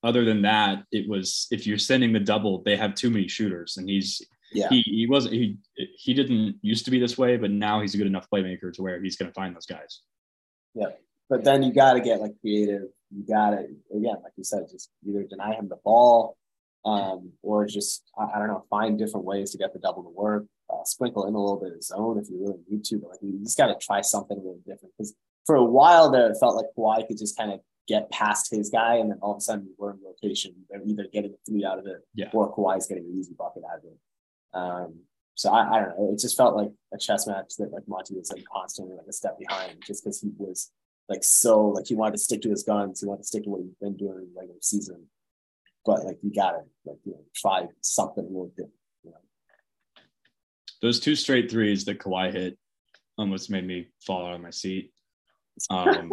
[0.04, 3.78] Other than that, it was if you're sending the double, they have too many shooters,
[3.78, 4.22] and he's
[4.52, 7.94] yeah he he wasn't he he didn't used to be this way, but now he's
[7.96, 10.02] a good enough playmaker to where he's going to find those guys.
[10.74, 10.90] Yeah,
[11.30, 12.84] but then you got to get like creative.
[13.10, 16.38] You got to again, like you said, just either deny him the ball
[16.86, 20.10] um, or just I, I, don't know, find different ways to get the double to
[20.10, 20.46] work.
[20.70, 23.20] Uh, sprinkle in a little bit of zone if you really need to, but like
[23.22, 25.14] you just got to try something really different because
[25.46, 28.70] for a while there it felt like Kawhi could just kind of get past his
[28.70, 30.54] guy, and then all of a sudden we're in rotation.
[30.70, 32.30] They're either getting a three out of it, yeah.
[32.34, 33.98] or Kawhi's getting an easy bucket out of it.
[34.54, 35.02] Um,
[35.36, 36.12] so I, I, don't know.
[36.14, 39.14] It just felt like a chess match that like Monty was like constantly like a
[39.14, 40.72] step behind, just because he was
[41.10, 43.50] like so like he wanted to stick to his guns, he wanted to stick to
[43.50, 45.08] what he'd been doing in the regular season
[45.86, 48.74] but like you gotta like you know try something a little different.
[49.04, 49.18] You know?
[50.82, 52.58] Those two straight threes that Kawhi hit
[53.18, 54.92] almost made me fall out of my seat.
[55.70, 56.12] Um,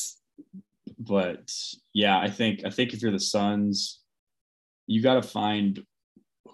[0.98, 1.52] but
[1.92, 4.00] yeah, I think I think if you're the Suns,
[4.86, 5.84] you got to find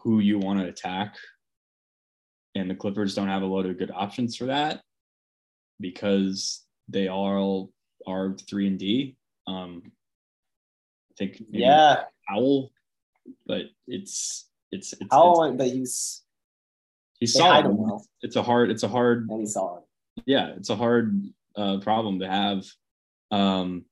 [0.03, 1.17] who you want to attack,
[2.55, 4.83] and the Clippers don't have a lot of good options for that
[5.81, 7.71] because they all
[8.07, 9.17] are three and D.
[9.47, 9.83] Um,
[11.11, 12.71] I think yeah, Owl,
[13.47, 16.23] but it's it's it's Powell, it's, but he's
[17.19, 17.67] he's solid.
[17.67, 18.05] Well.
[18.23, 18.71] It's a hard.
[18.71, 19.29] It's a hard.
[19.31, 19.83] And he's solid.
[20.27, 21.23] Yeah, it's a hard
[21.57, 22.65] uh, problem to have.
[23.31, 23.85] Um,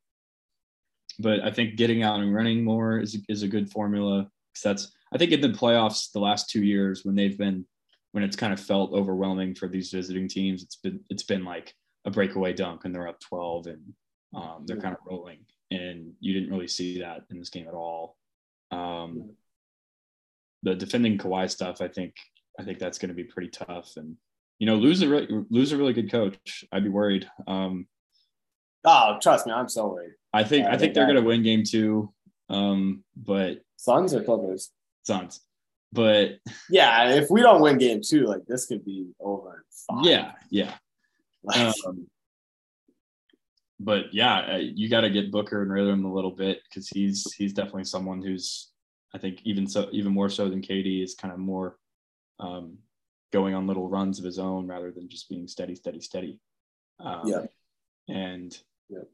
[1.18, 4.28] but I think getting out and running more is is a good formula.
[4.52, 7.66] because That's I think in the playoffs the last two years when they've been
[8.12, 11.74] when it's kind of felt overwhelming for these visiting teams, it's been it's been like
[12.06, 13.82] a breakaway dunk and they're up 12 and
[14.34, 15.38] um, they're kind of rolling.
[15.70, 18.16] And you didn't really see that in this game at all.
[18.70, 19.34] Um,
[20.62, 22.14] the defending Kawhi stuff, I think,
[22.58, 23.92] I think that's going to be pretty tough.
[23.96, 24.16] And
[24.58, 26.64] you know, lose a really, lose a really good coach.
[26.72, 27.28] I'd be worried.
[27.46, 27.86] Um,
[28.84, 30.12] oh, trust me, I'm so worried.
[30.32, 32.12] I think yeah, I, think, they're going to win game two.
[32.48, 34.70] Um, but Suns or Clippers?
[35.06, 35.40] Suns.
[35.92, 39.64] But yeah, if we don't win game two, like this could be over.
[40.02, 40.74] Yeah, yeah.
[41.54, 42.06] Um,
[43.78, 47.32] but yeah, uh, you got to get Booker in rhythm a little bit because he's
[47.34, 48.72] he's definitely someone who's
[49.14, 51.78] I think even so even more so than KD is kind of more
[52.40, 52.78] um,
[53.32, 56.40] going on little runs of his own rather than just being steady, steady, steady.
[56.98, 57.46] Um, Yeah.
[58.08, 59.04] And Yeah.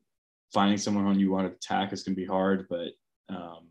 [0.53, 2.93] finding someone who you want to attack is going to be hard, but
[3.29, 3.69] um,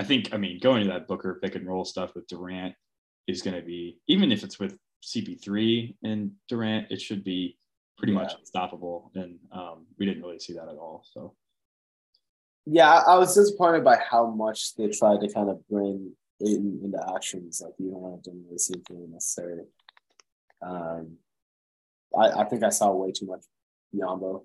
[0.00, 2.74] I think I mean going to that Booker pick and roll stuff with Durant
[3.26, 7.58] is going to be even if it's with CP3 and Durant, it should be
[7.98, 8.38] pretty much Yeah.
[8.38, 11.04] unstoppable, and um, we didn't really see that at all.
[11.12, 11.34] So
[12.64, 17.00] Yeah, I was disappointed by how much they tried to kind of bring Ayton into
[17.14, 17.60] actions.
[17.62, 19.64] Like you know, I didn't really see anything necessary.
[20.62, 21.18] Um,
[22.18, 23.44] I, I think I saw way too much
[23.94, 24.44] Biyombo.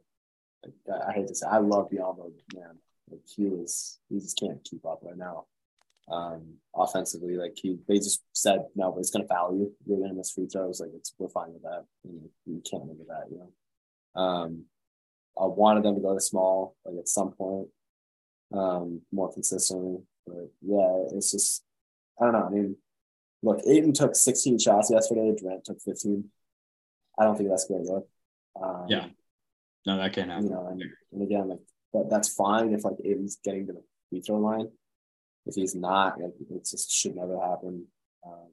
[0.63, 2.77] Like, I, I hate to say, I love Biyombo, man.
[3.09, 5.45] Like he was, he just can't keep up right now.
[6.07, 9.73] Um, offensively, like he, they just said, no, but it's gonna foul you.
[9.85, 10.79] You're gonna miss free throws.
[10.79, 11.85] Like it's, we're fine with that.
[12.03, 14.21] And you can't look at that, you know.
[14.21, 14.65] Um,
[15.37, 17.67] I wanted them to go to small, like at some point,
[18.53, 19.97] um, more consistently.
[20.25, 21.63] But yeah, it's just
[22.19, 22.45] I don't know.
[22.45, 22.75] I mean,
[23.43, 25.33] look, Ayton took 16 shots yesterday.
[25.37, 26.23] Durant took 15.
[27.19, 27.83] I don't think that's good.
[27.85, 28.09] to look.
[28.61, 29.07] Um, Yeah.
[29.85, 30.45] no, that can't happen.
[30.45, 31.59] You know, and, and again, like
[31.95, 34.69] that, that's fine if like Ayton's getting to the free throw line.
[35.45, 37.85] If he's not, like, it just should never happen.
[38.25, 38.49] Um,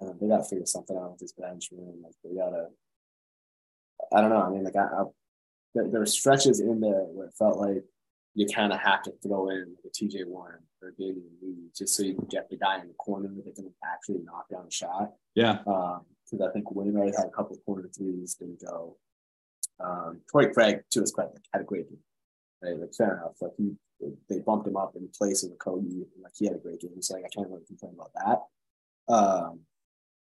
[0.00, 2.02] and they got to figure something out with this bench, man.
[2.02, 2.66] Like they got to.
[4.12, 4.42] I don't know.
[4.42, 5.04] I mean, like I, I
[5.74, 7.84] there, there were stretches in there where it felt like
[8.34, 11.68] you kind of have to throw in like a TJ Warren or a Damion Lee
[11.76, 14.66] just so you can get the guy in the corner that can actually knock down
[14.66, 15.12] a shot.
[15.34, 18.96] Yeah, Um, Because I think Wainwright had a couple of corner threes didn't go.
[19.80, 21.98] Um, Torrey Craig, to his credit, had a great game.
[22.64, 22.78] Right?
[22.78, 23.36] Like fair enough.
[23.40, 23.74] Like he,
[24.28, 25.86] they bumped him up in place of Kobe.
[25.86, 27.00] and, Like he had a great game.
[27.00, 29.14] So like I can't really complain about that.
[29.14, 29.60] Um,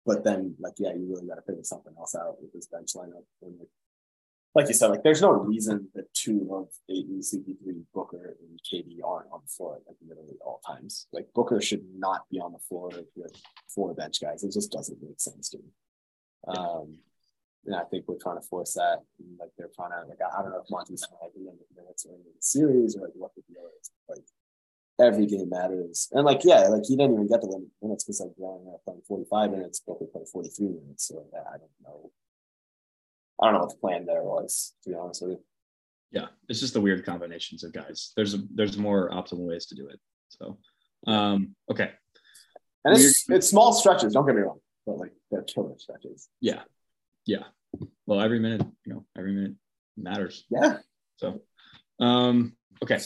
[0.07, 2.95] but then like yeah, you really got to figure something else out with this bench
[2.95, 3.25] lineup.
[3.43, 3.69] And, like,
[4.55, 8.99] like you said, like there's no reason that two of Ayton, CP3, Booker, and KD
[9.05, 11.07] aren't on the floor at like literally all times.
[11.13, 13.33] Like Booker should not be on the floor with
[13.73, 14.43] four bench guys.
[14.43, 15.65] It just doesn't make sense to me.
[16.49, 16.99] Um,
[17.67, 18.99] and I think we're trying to force that.
[19.19, 22.07] And, like they're trying to like I, don't know if Monty's trying to limit minutes
[22.07, 23.91] or in the series or like what the deal is.
[24.09, 24.25] Like
[25.01, 26.09] every game matters.
[26.13, 28.75] And like yeah, like he didn't even get the limit minutes because like Brown ended
[28.75, 31.09] up playing 45 minutes, Booker played 43 minutes.
[31.09, 32.11] So like, I don't know.
[33.41, 35.41] I don't know what the plan there was, to be honest with you.
[36.11, 38.13] yeah, it's just the weird combinations of guys.
[38.15, 39.99] There's a, there's more optimal ways to do it.
[40.29, 40.59] So,
[41.07, 41.91] um, okay,
[42.85, 46.29] And it's it's small stretches, don't get me wrong, but like they're killer stretches.
[46.41, 46.61] yeah,
[47.27, 47.45] yeah.
[48.07, 49.55] Well, every minute, you know, every minute
[49.97, 50.45] matters.
[50.51, 50.79] Yeah.
[51.17, 51.41] So,
[52.01, 52.99] um, okay,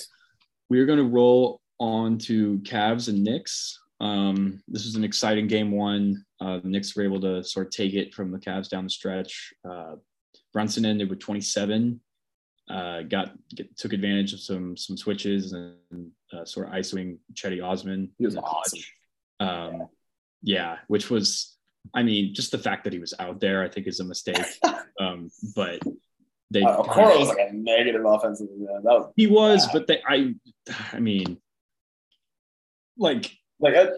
[0.71, 3.79] we're going to roll on to Cavs and Knicks.
[4.01, 6.25] Um, this was an exciting game one.
[6.41, 8.91] Uh, the Knicks were able to sort of take it from the Cavs down the
[8.91, 9.53] stretch.
[9.69, 9.95] Uh,
[10.53, 12.01] Brunson ended with 27.
[12.71, 17.63] Uh, got get, took advantage of some some switches and uh, sort of isoing Cedi
[17.63, 18.11] Osman.
[18.19, 18.95] He was clutch.
[19.39, 19.89] Um,
[20.43, 21.54] yeah, which was,
[21.93, 24.39] I mean, just the fact that he was out there, I think, is a mistake.
[25.01, 25.81] um, but
[26.51, 28.49] they Uh, Okoro was like a negative offensive.
[28.57, 29.73] Yeah, that was he was, bad.
[29.73, 30.35] but they, I,
[30.93, 31.39] I mean,
[32.97, 33.89] like like uh,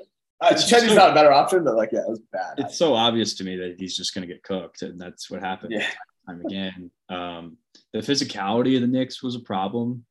[0.40, 2.54] uh, It's Cedi's so- not a better option, but like yeah, it was bad.
[2.58, 5.40] it's so obvious to me that he's just going to get cooked, and that's what
[5.42, 5.86] happened yeah,
[6.26, 6.90] time again.
[7.08, 7.56] Um,
[7.92, 10.04] the physicality of the Knicks was a problem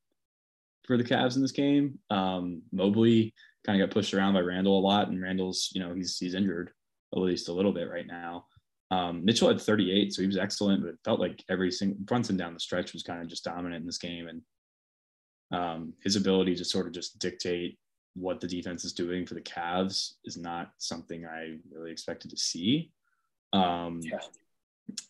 [0.86, 2.00] for the Cavs in this game.
[2.10, 3.34] Um, Mobley
[3.66, 6.36] kind of got pushed around by Randle a lot, and Randle's, you know, he's he's
[6.36, 6.72] injured
[7.24, 8.46] at least a little bit right now.
[8.92, 12.38] Um, Mitchell had 38, so he was excellent, but it felt like every single Brunson
[12.38, 14.42] down the stretch was kind of just dominant in this game, and
[15.52, 17.78] um, his ability to sort of just dictate
[18.16, 22.38] what the defense is doing for the Cavs is not something I really expected to
[22.38, 22.92] see.
[23.54, 24.20] Um, Yeah.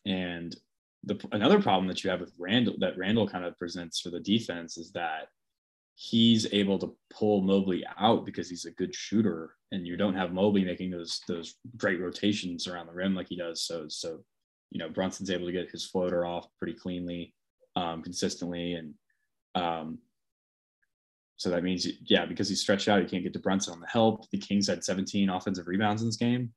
[0.05, 0.55] And
[1.03, 4.19] the another problem that you have with Randle that Randle kind of presents for the
[4.19, 5.27] defense is that
[5.95, 10.33] he's able to pull Mobley out because he's a good shooter, and you don't have
[10.33, 13.63] Mobley making those those great rotations around the rim like he does.
[13.63, 14.19] So so
[14.71, 17.33] you know Brunson's able to get his floater off pretty cleanly,
[17.75, 18.93] um, consistently, and
[19.55, 19.99] um,
[21.37, 23.87] so that means yeah because he's stretched out, he can't get to Brunson on the
[23.87, 24.29] help.
[24.31, 26.51] The Kings had 17 offensive rebounds in this game,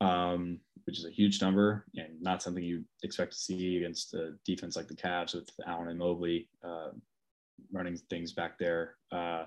[0.00, 4.34] um, which is a huge number and not something you expect to see against a
[4.44, 6.90] defense like the Cavs with Allen and Mobley uh,
[7.72, 8.94] running things back there.
[9.12, 9.44] Uh,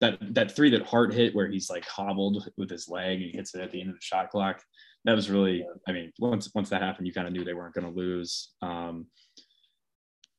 [0.00, 3.36] that that three that Hart hit where he's like hobbled with his leg and he
[3.36, 4.62] hits it at the end of the shot clock.
[5.04, 7.74] That was really, I mean, once once that happened, you kind of knew they weren't
[7.74, 8.50] going to lose.
[8.60, 9.06] Um,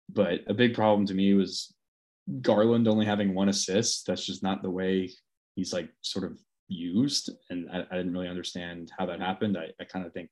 [0.10, 1.74] but a big problem to me was
[2.42, 4.06] Garland only having one assist.
[4.06, 5.10] That's just not the way
[5.56, 6.38] he's like sort of
[6.68, 9.58] used, and I, I didn't really understand how that happened.
[9.58, 10.30] I, I kind of think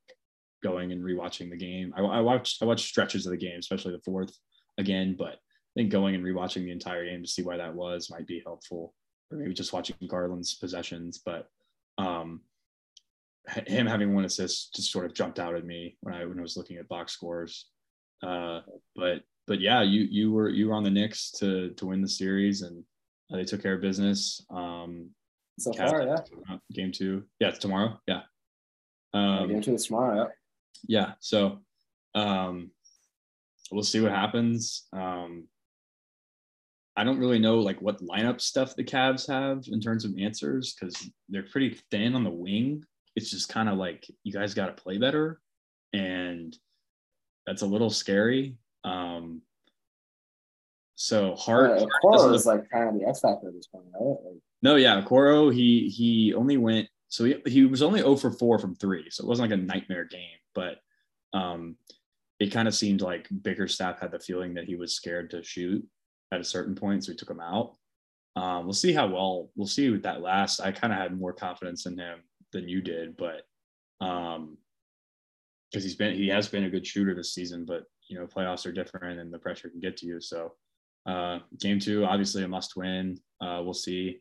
[0.63, 3.93] going and rewatching the game, I, I watched I watched stretches of the game, especially
[3.93, 4.38] the fourth
[4.77, 5.38] again, but
[5.76, 8.93] think going and rewatching the entire game to see why that was might be helpful,
[9.32, 11.21] or maybe just watching Garland's possessions.
[11.23, 11.47] But
[11.97, 12.41] um,
[13.67, 16.41] him having one assist just sort of jumped out at me when I when I
[16.41, 17.67] was looking at box scores.
[18.23, 18.61] Uh,
[18.95, 22.07] but but yeah, you you were you were on the Knicks to to win the
[22.07, 22.84] series, and
[23.30, 24.45] they took care of business.
[24.49, 25.09] Um,
[25.59, 26.57] so far, yeah.
[26.73, 27.99] Game two, yeah, it's tomorrow.
[28.07, 28.21] Yeah.
[29.13, 30.23] Um, game two is tomorrow.
[30.23, 30.28] Yeah.
[30.88, 31.13] Yeah.
[31.19, 31.59] So,
[32.13, 32.71] um,
[33.71, 34.88] we'll see what happens.
[34.91, 35.47] Um,
[36.97, 40.73] I don't really know like what lineup stuff the Cavs have in terms of answers
[40.73, 42.83] because they're pretty thin on the wing.
[43.15, 45.41] It's just kind of like you guys got to play better,
[45.93, 46.57] and
[47.45, 48.55] that's a little scary.
[48.83, 49.41] Um,
[50.95, 54.17] so Hart, yeah, Okoro is like kind of the X factor at this point, right?
[54.25, 58.31] Like, no, yeah, Okoro he he only went so he, he was only 0 for
[58.31, 60.77] 4 from three, so it wasn't like a nightmare game, but
[61.33, 61.77] um,
[62.39, 65.85] it kind of seemed like Bickerstaff had the feeling that he was scared to shoot
[66.32, 67.76] at a certain point, so we took him out.
[68.36, 70.59] Um, we'll see how well we'll see with that last.
[70.59, 72.19] I kind of had more confidence in him
[72.51, 73.43] than you did, but
[74.01, 74.57] um,
[75.71, 78.65] because he's been he has been a good shooter this season, but you know playoffs
[78.65, 80.19] are different and the pressure can get to you.
[80.19, 80.53] So
[81.05, 83.19] uh, game two, obviously a must win.
[83.41, 84.19] Uh, we'll see.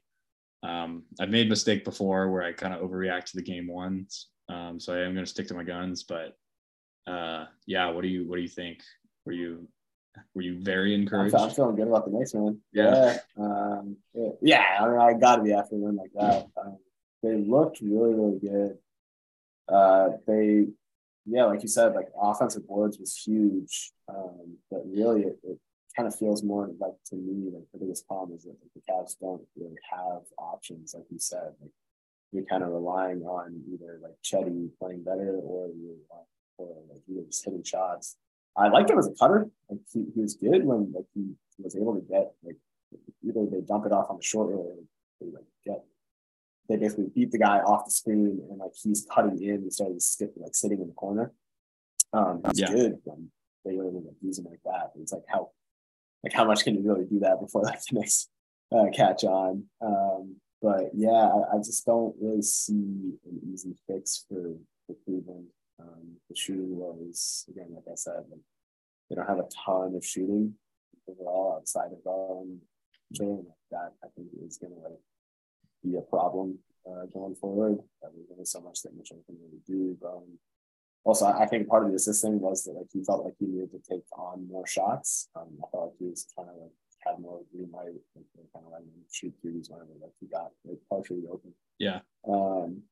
[0.63, 4.29] Um, I've made a mistake before where I kind of overreact to the game ones,
[4.49, 6.05] um, so I am going to stick to my guns.
[6.05, 6.37] But
[7.07, 8.81] uh, yeah, what do you what do you think?
[9.27, 9.69] Were you
[10.35, 11.35] were you very encouraged?
[11.35, 12.61] I'm, feeling good about the Knicks, man.
[12.73, 13.45] Yeah, yeah.
[13.45, 13.97] Um,
[14.43, 16.47] yeah I mean, I got to be after them like that.
[16.61, 16.79] Um,
[17.23, 18.79] they looked really, really good.
[19.69, 20.67] Uh, they,
[21.27, 25.59] yeah, like you said, like offensive boards was huge, um, but really it, it
[25.97, 28.93] kind of feels more like to me like the biggest problem is that like, the
[28.93, 31.53] Cavs don't really have options, like you said.
[31.61, 31.71] Like
[32.33, 35.97] you're kind of relying on either like Cedi playing better or you
[36.59, 38.17] or like either just hitting shots.
[38.57, 39.49] I liked him as a cutter.
[39.69, 42.57] Like he, he was good when like he was able to get like
[43.23, 44.75] either they dump it off on the short or
[45.21, 45.85] they like get
[46.69, 49.95] they basically beat the guy off the screen and like he's cutting in instead of
[49.95, 51.33] just like sitting in the corner.
[52.13, 52.73] Um, that's yeah.
[52.73, 53.31] good when
[53.65, 54.93] they really like use him like that.
[55.01, 55.51] It's like how
[56.23, 58.31] like how much can you really do that before like the next
[58.75, 59.65] uh, catch on?
[59.81, 64.55] Um, but yeah, I, I, just don't really see an easy fix for
[64.87, 65.49] for Cleveland.
[65.81, 68.41] Um, the shooting was again, like I said, like,
[69.09, 70.55] they don't have a ton of shooting
[71.09, 72.61] overall outside of um,
[73.13, 73.47] Jalen.
[73.71, 75.01] That I think is going to like
[75.83, 76.59] be a problem
[76.89, 77.79] uh, going forward.
[78.03, 79.97] There's only so much that Mitchell can really do.
[80.01, 80.39] But, um,
[81.05, 83.47] also, I think part of the assist thing was that like he felt like he
[83.47, 85.29] needed to take on more shots.
[85.37, 86.73] Um, I felt like he was kind of like
[87.05, 90.51] had more green light, and kind of letting him shoot threes whenever like he got
[90.65, 91.53] like partially open.
[91.79, 92.01] Yeah.
[92.27, 92.83] Um,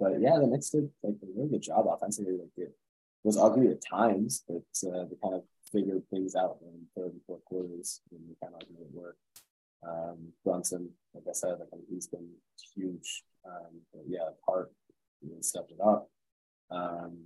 [0.00, 2.32] but yeah, the Knicks did like a really good job offensively.
[2.32, 2.74] Like it
[3.22, 7.20] was ugly at times, but uh, they kind of figured things out in third and
[7.26, 9.16] fourth quarters, and they kind of made it work.
[9.86, 12.28] Um, Brunson, like I said, like he's been
[12.74, 13.24] huge.
[13.46, 14.30] Um, but yeah,
[15.22, 16.08] you know, stepped it up.
[16.70, 17.24] Um,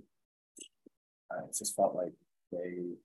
[1.31, 2.13] I just felt like
[2.51, 2.95] they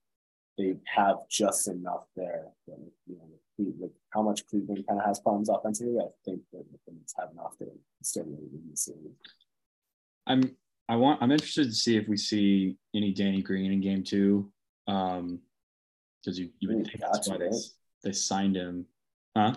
[0.58, 2.46] they have just enough there.
[2.66, 6.92] That, you know, how much Cleveland kind of has problems offensively, I think that the
[6.92, 7.66] Knicks have enough to
[8.02, 9.16] still really win the series.
[10.30, 10.56] I'm
[10.88, 14.50] I want I'm interested to see if we see any Danny Green in game two.
[14.86, 15.40] Um
[16.22, 17.50] because you, you would think that's why they,
[18.04, 18.84] they signed him
[19.36, 19.54] Huh?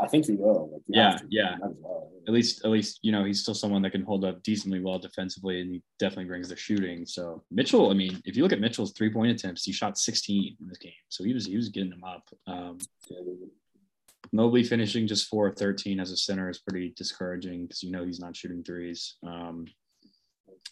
[0.00, 0.70] I think he will.
[0.72, 1.56] Like, yeah, yeah.
[1.60, 2.10] Well.
[2.26, 4.98] At least, at least you know he's still someone that can hold up decently well
[4.98, 7.04] defensively, and he definitely brings the shooting.
[7.04, 10.56] So Mitchell, I mean, if you look at Mitchell's three point attempts, he shot 16
[10.60, 12.28] in this game, so he was he was getting them up.
[12.46, 12.78] Um,
[14.32, 18.04] Mobley finishing just four of 13 as a center is pretty discouraging because you know
[18.04, 19.16] he's not shooting threes.
[19.26, 19.66] Um,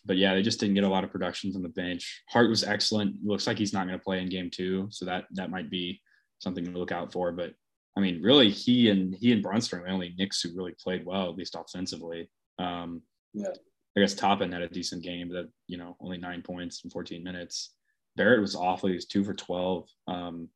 [0.05, 2.23] but yeah, they just didn't get a lot of production from the bench.
[2.29, 3.17] Hart was excellent.
[3.23, 6.01] Looks like he's not going to play in game two, so that that might be
[6.39, 7.33] something to look out for.
[7.33, 7.53] But
[7.97, 11.05] I mean, really, he and he and Brunson are the only Knicks who really played
[11.05, 12.31] well, at least offensively.
[12.59, 13.03] Um,
[13.35, 13.53] yeah.
[13.97, 17.23] I guess Toppin had a decent game, but you know, only nine points in 14
[17.23, 17.75] minutes.
[18.17, 18.89] Barrett was awful.
[18.89, 19.89] He was two for 12.
[20.07, 20.49] Um,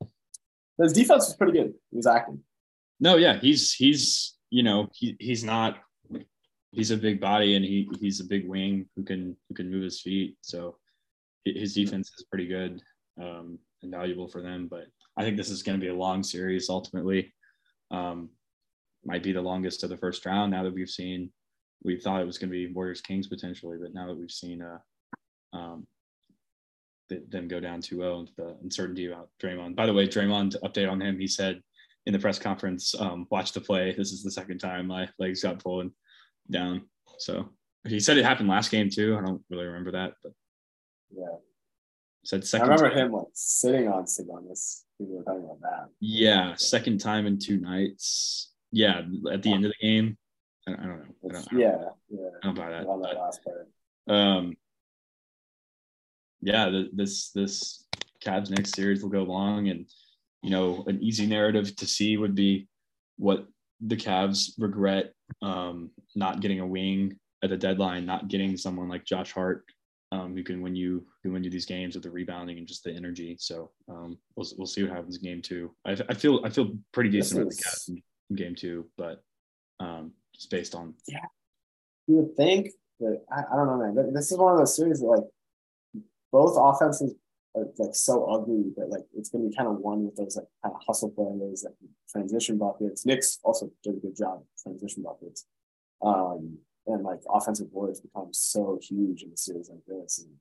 [0.81, 1.75] His defense was pretty good.
[1.91, 2.41] He was acting.
[3.01, 5.79] No, yeah, he's he's you know he he's not
[6.73, 9.83] he's a big body and he he's a big wing who can who can move
[9.83, 10.37] his feet.
[10.43, 10.77] So
[11.45, 12.81] his defense is pretty good
[13.21, 14.67] um, and valuable for them.
[14.69, 14.87] But
[15.17, 17.33] I think this is going to be a long series ultimately.
[17.91, 18.31] Um,
[19.05, 21.31] might be the longest of the first round now that we've seen.
[21.83, 24.63] We thought it was going to be Warriors Kings potentially, but now that we've seen
[24.63, 24.79] uh,
[25.57, 25.87] um,
[27.09, 29.77] them go down 2-0 into the uncertainty about Draymond.
[29.77, 31.21] By the way, Draymond update on him.
[31.21, 31.61] He said
[32.07, 33.95] in the press conference, um, "Watch the play.
[33.97, 35.91] This is the second time my legs got pulled
[36.51, 36.89] down."
[37.19, 37.49] So
[37.87, 39.17] he said it happened last game too.
[39.17, 40.33] I don't really remember that, but
[41.11, 41.37] yeah,
[42.25, 42.71] said second.
[42.71, 43.07] I remember time.
[43.07, 45.89] him like sitting on Sabonis We were talking about that.
[46.01, 48.53] Yeah, second time in two nights.
[48.73, 49.03] Yeah,
[49.33, 50.19] at the end of the game.
[50.67, 51.15] I, I don't know.
[51.25, 52.29] I don't, I don't, Yeah, yeah.
[52.43, 52.87] I don't buy that.
[52.87, 53.69] On that last part.
[54.09, 54.57] um,
[56.41, 57.87] yeah, th- this this
[58.25, 59.87] Cavs next series will go long, and
[60.45, 62.69] you know, an easy narrative to see would be
[63.17, 63.47] what
[63.81, 69.07] the Cavs regret um, not getting a wing at the deadline, not getting someone like
[69.07, 69.65] Josh Hart
[70.13, 72.85] um, who can win you who win you these games with the rebounding and just
[72.85, 73.37] the energy.
[73.41, 75.75] So um, we'll we'll see what happens in game two.
[75.87, 79.23] I, I feel I feel pretty decent about the Cavs in, in game two, but
[79.81, 81.21] um, just based on yeah,
[82.07, 82.69] You would think,
[83.01, 84.13] but I, I don't know, man.
[84.13, 85.25] This is one of those series that like
[86.31, 87.15] both offenses
[87.55, 90.47] are like so ugly that like it's gonna be kind of one with those like
[90.63, 91.75] kind of hustle plays, like
[92.11, 93.07] transition buckets.
[93.07, 95.47] Knicks also did a good job transition buckets.
[96.03, 100.19] Um, and like offensive boards become so huge in a series like this.
[100.19, 100.35] And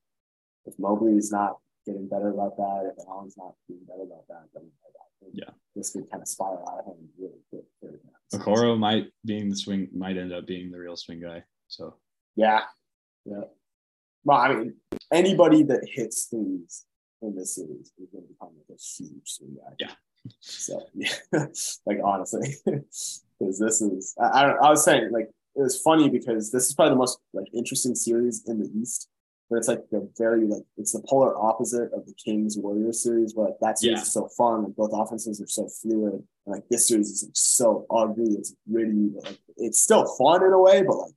[0.66, 4.50] if Mobley is not getting better about that, if Allen's not being better about that,
[4.54, 5.54] then like, I think Yeah.
[5.76, 7.64] this could kind of spiral out of hand really quick.
[7.82, 8.44] fast.
[8.44, 11.44] Okoro might being the swing might end up being the real swing guy.
[11.68, 11.96] So
[12.36, 12.62] Yeah.
[13.26, 13.44] Yeah.
[14.26, 14.76] Well, I mean,
[15.12, 16.86] anybody that hits threes
[17.24, 19.74] in this series is going to become like a huge guy.
[19.80, 19.92] Yeah.
[20.40, 21.10] So, yeah,
[21.86, 26.52] like honestly, because this is, I, I, I was saying, like, it was funny because
[26.52, 29.10] this is probably the most like interesting series in the East.
[29.50, 33.36] But it's like the very like it's the polar opposite of the Kings Warriors series,
[33.36, 34.02] where like that series Yeah.
[34.02, 36.14] is so fun, like both offenses are so fluid.
[36.14, 40.44] And, like this series is like, so ugly, it's gritty, but like it's still fun
[40.44, 41.14] in a way, but like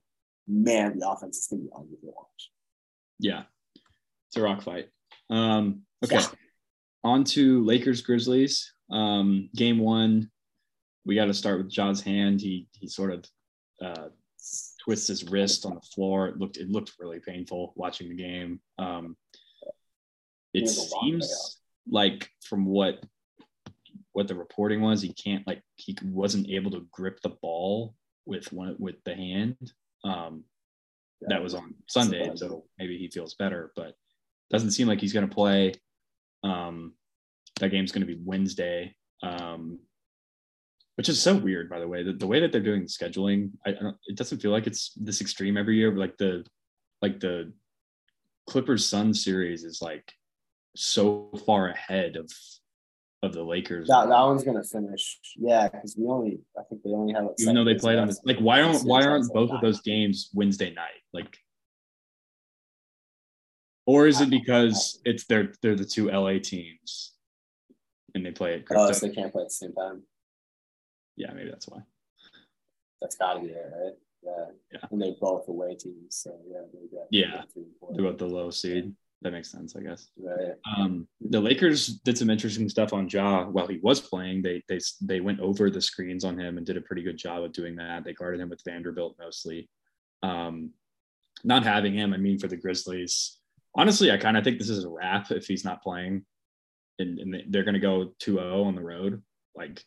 [0.47, 2.51] man, the offense is gonna be ugly to watch.
[3.17, 3.43] yeah,
[4.27, 4.89] it's a rock fight.
[5.31, 6.27] Um, okay, Yeah.
[7.03, 8.71] on to Lakers Grizzlies.
[8.89, 10.31] Um, game one,
[11.05, 12.41] we got to start with Ja's hand.
[12.41, 13.25] He he sort of
[13.81, 14.09] uh,
[14.83, 16.27] twists his wrist on the floor.
[16.27, 18.59] It looked it looked really painful watching the game.
[18.77, 19.15] Um,
[20.53, 23.03] it It was a long seems like from what
[24.13, 27.95] what the reporting was, he can't like he wasn't able to grip the ball
[28.25, 29.55] with one with the hand.
[30.03, 30.43] Um,
[31.21, 33.95] that was on Sunday, so maybe he feels better, but
[34.49, 35.73] doesn't seem like he's going to play.
[36.43, 36.93] Um,
[37.59, 39.79] that game's going to be Wednesday, um,
[40.95, 42.03] which is so weird, by the way.
[42.03, 44.67] The, the way that they're doing the scheduling, I, I don't, it doesn't feel like
[44.67, 45.91] it's this extreme every year.
[45.91, 46.45] But like the
[47.01, 47.53] like the
[48.47, 50.11] Clippers Sun series is like
[50.75, 52.31] so far ahead of
[53.23, 53.87] of the Lakers.
[53.87, 57.35] That, that one's gonna finish, yeah, because we only I think they only have like,
[57.39, 60.29] even though they played on this, like why aren't why aren't both of those games
[60.33, 61.01] Wednesday night?
[61.13, 61.35] Like,
[63.87, 67.13] or is it because it's they're they're the two LA teams
[68.13, 68.83] and they play at crypto?
[68.89, 70.03] Oh, so they can't play at the same time.
[71.15, 71.79] yeah, maybe that's why.
[73.01, 73.93] That's gotta be it, right?
[74.23, 74.45] Yeah.
[74.73, 74.79] Yeah.
[74.91, 76.61] And they're both away teams, so yeah,
[77.11, 77.41] Yeah.
[77.53, 77.93] three four.
[77.93, 78.93] They're both the low seed.
[79.23, 80.09] That makes sense, I guess.
[80.15, 80.53] Right.
[80.77, 84.43] Um, the Lakers did some interesting stuff on Ja while he was playing.
[84.43, 87.43] They they they went over the screens on him and did a pretty good job
[87.43, 88.03] of doing that.
[88.03, 89.69] They guarded him with Vanderbilt mostly.
[90.23, 90.71] Um,
[91.43, 93.37] not having him, I mean, for the Grizzlies,
[93.77, 96.25] honestly, I kind of think this is a wrap if he's not playing,
[96.99, 99.21] and, and they're going to go 2-0 on the road.
[99.55, 99.83] Like,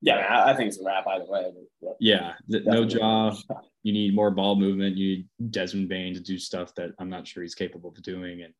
[0.00, 1.52] Yeah, I, I think it's a wrap either way.
[1.80, 2.98] But, yeah, no definitely.
[2.98, 3.34] Ja.
[3.82, 4.96] You need more ball movement.
[4.96, 8.42] You need Desmond Bane to do stuff that I'm not sure he's capable of doing,
[8.42, 8.54] and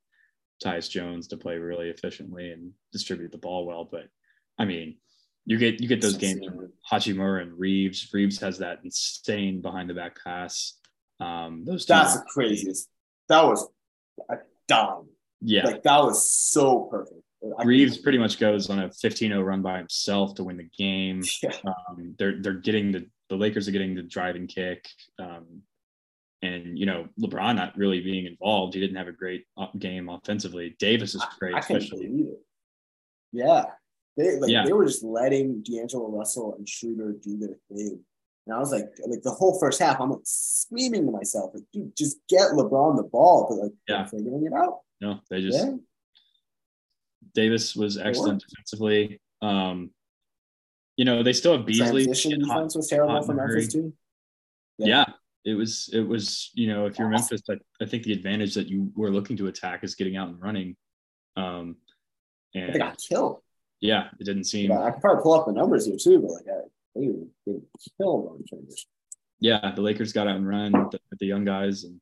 [0.65, 3.89] Tyus Jones to play really efficiently and distribute the ball well.
[3.91, 4.09] But
[4.59, 4.97] I mean,
[5.47, 8.09] you get you get those games from Hachimura and Reaves.
[8.13, 10.75] Reaves has that insane behind the back pass.
[11.19, 12.89] Um, those That's the craziest.
[13.29, 13.69] That was
[14.29, 14.37] a
[14.69, 15.09] dime.
[15.41, 17.21] Yeah, Like that was so perfect.
[17.59, 21.23] I Reaves pretty much goes on a 15-0 run by himself to win the game.
[21.43, 21.53] Yeah.
[21.65, 24.87] Um, they're they're getting the the Lakers are getting the driving kick,
[25.19, 25.63] um,
[26.43, 28.75] and you know LeBron not really being involved.
[28.75, 30.77] He didn't have a great uh, game offensively.
[30.79, 32.27] Davis is great, I can't especially.
[33.33, 33.65] Yeah.
[34.17, 34.65] They like Yeah.
[34.67, 38.01] they were just letting D'Angelo Russell and Schröder do their thing.
[38.51, 41.63] And I was like, like the whole first half, I'm like screaming to myself, like,
[41.73, 43.99] dude, just get LeBron the ball, but like Yeah.
[43.99, 44.81] they're figuring it out.
[45.01, 45.75] No, they just Yeah.
[47.33, 49.21] Davis was excellent defensively.
[49.41, 49.91] Um,
[50.97, 52.05] you know they still have Beasley.
[52.05, 53.93] Transition defense was terrible for Memphis too.
[54.79, 54.87] Yeah.
[54.89, 55.05] yeah
[55.45, 58.67] it was it was you know if you're memphis I, I think the advantage that
[58.67, 60.77] you were looking to attack is getting out and running
[61.37, 61.77] um
[62.55, 63.39] and they got killed.
[63.81, 66.47] yeah it didn't seem I could probably pull up the numbers here too, but like
[66.49, 66.61] I,
[66.95, 67.63] they were getting
[67.97, 68.45] killed on
[69.41, 72.01] yeah the lakers got out and run with the, with the young guys and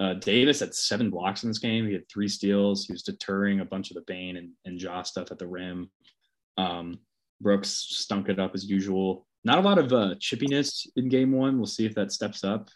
[0.00, 1.84] uh, davis had seven blocks in this game.
[1.84, 2.86] He had three steals.
[2.86, 5.90] He was deterring a bunch of the bane and, and Ja stuff at the rim.
[6.56, 7.00] Um
[7.40, 9.26] brooks stunk it up as usual.
[9.42, 11.56] Not a lot of uh chippiness in game one.
[11.56, 12.68] We'll see if that steps up.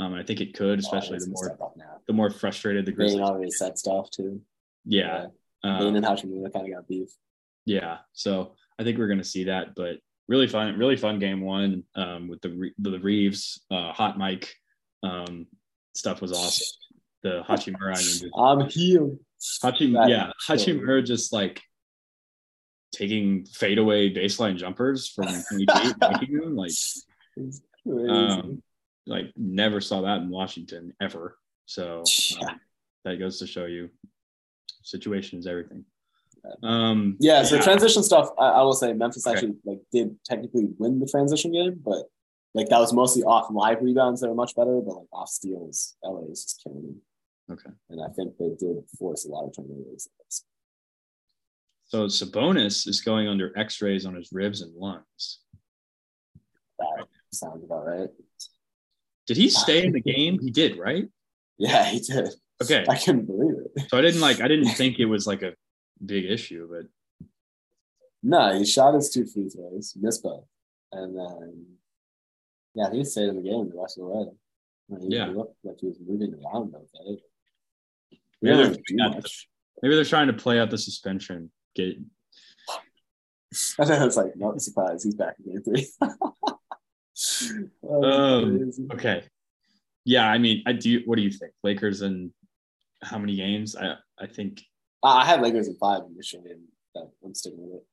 [0.00, 1.96] Um i think it could especially Oh, the more gonna step up now.
[2.08, 4.40] the more frustrated the Bane grizzlies already said stuff too.
[4.84, 5.26] yeah
[5.62, 7.08] Bane um, and Hachimura kind of got beef.
[7.64, 9.98] Yeah, so I think we're gonna see that, but
[10.28, 14.54] really fun, really fun game one um, with the the Reaves uh, hot mic
[15.02, 15.46] um,
[15.94, 16.66] stuff was awesome.
[17.22, 19.10] The Hachimura, I'm here.
[19.62, 21.60] Hachi, yeah, Hachimura just like
[22.92, 25.26] taking fadeaway baseline jumpers from
[25.66, 25.66] 20
[26.00, 26.72] making them like,
[28.08, 28.62] um,
[29.06, 31.36] like never saw that in Washington ever.
[31.66, 32.04] So
[32.40, 32.60] um,
[33.04, 33.90] that goes to show you,
[34.82, 35.84] situation is everything.
[36.62, 37.62] Um, yeah, so yeah.
[37.62, 39.34] transition stuff, I, I, will say Memphis okay.
[39.34, 42.04] actually like did technically win the transition game, but
[42.54, 45.96] like that was mostly off live rebounds that are much better, but like off steals,
[46.04, 47.00] LA is just killing them.
[47.52, 47.70] Okay.
[47.90, 50.08] And I think they did force a lot of turnovers.
[51.84, 55.40] So Sabonis is going under X-rays on his ribs and lungs.
[56.78, 58.08] That sounds about right.
[59.26, 60.38] Did he stay in the game?
[60.40, 61.08] He did, right?
[61.58, 62.28] Yeah, he did.
[62.62, 62.84] Okay.
[62.88, 63.90] I couldn't believe it.
[63.90, 65.52] So I didn't like I didn't think it was like a
[66.04, 67.28] big issue, but
[68.22, 70.44] no, he shot his two free throws, missed both.
[70.92, 71.66] And then
[72.74, 74.26] yeah, he stayed in the game the rest of the way.
[74.92, 75.26] I mean, yeah.
[75.26, 77.20] Looked like he was moving around okay.
[78.42, 78.76] Maybe they're,
[79.82, 81.96] maybe they're trying to play out the suspension get.
[83.78, 85.86] And then it's like, not surprised he's back in game three.
[87.82, 89.24] oh, um, okay.
[90.04, 91.02] Yeah, I mean, I do.
[91.06, 91.52] What do you think?
[91.64, 92.30] Lakers and
[93.02, 93.74] how many games?
[93.74, 94.62] I I think
[95.06, 96.64] Uh, I had Lakers in five in this game.
[97.24, 97.86] I'm sticking with it.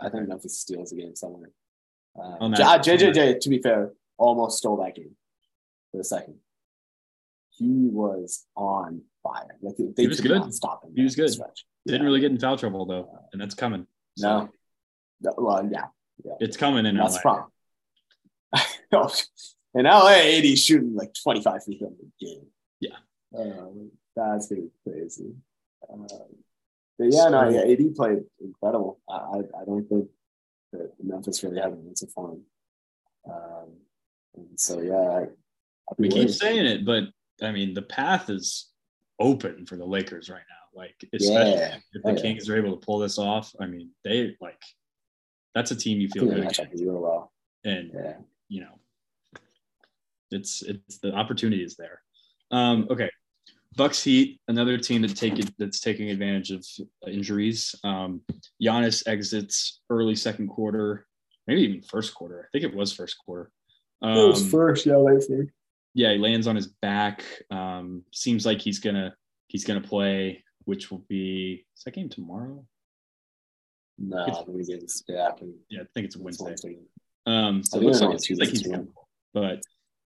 [0.00, 1.50] I think Memphis steals a game somewhere.
[2.18, 5.14] Uh, oh, um, JJJ, uh, to be fair, almost stole that game
[5.92, 6.36] for a second.
[7.50, 9.58] He was on fire.
[9.60, 10.54] Like they he was good.
[10.54, 10.92] stop him.
[10.96, 11.28] He was good.
[11.30, 11.66] Stretch.
[11.86, 13.86] Didn't really get in foul trouble though, and that's coming.
[14.16, 14.48] So.
[15.20, 15.34] No.
[15.36, 15.86] Well, yeah.
[16.24, 16.34] yeah.
[16.40, 17.20] It's coming in that's LA.
[18.90, 19.10] Problem.
[19.74, 22.46] in LA, AD's shooting like 25 feet in the game.
[22.80, 22.96] Yeah.
[24.16, 25.34] That's gonna crazy.
[25.92, 26.06] Um,
[26.98, 29.00] but yeah, so, no, yeah, AD played incredible.
[29.08, 30.08] I, I, I don't think
[30.72, 32.42] that Memphis really had an answer for him.
[33.30, 33.68] Um,
[34.36, 35.26] and so yeah, I,
[35.96, 37.04] we keep saying it, but
[37.42, 38.68] I mean the path is
[39.18, 40.54] open for the Lakers right now.
[40.78, 41.76] Like, especially yeah.
[41.92, 42.54] if the oh, Kings yeah.
[42.54, 44.62] are able to pull this off, I mean, they like
[45.54, 47.32] that's a team you feel good Real well.
[47.64, 48.14] And yeah.
[48.48, 48.78] you know,
[50.30, 52.00] it's it's the opportunity is there.
[52.50, 53.10] Um, okay,
[53.76, 56.66] Bucks Heat, another team that take it that's taking advantage of
[57.06, 57.74] injuries.
[57.84, 58.22] Um,
[58.62, 61.06] Giannis exits early second quarter,
[61.46, 62.44] maybe even first quarter.
[62.44, 63.50] I think it was first quarter.
[64.02, 65.22] Um, it was um, first, yeah, late
[65.94, 67.22] Yeah, he lands on his back.
[67.50, 69.14] Um, seems like he's gonna
[69.48, 72.62] he's gonna play which will be is that game tomorrow?
[73.96, 75.30] No, it's, it's, yeah,
[75.70, 76.44] yeah, I think it's Wednesday.
[76.44, 76.76] Wednesday.
[77.26, 78.68] Um, so it looks like, it like he's
[79.32, 79.62] but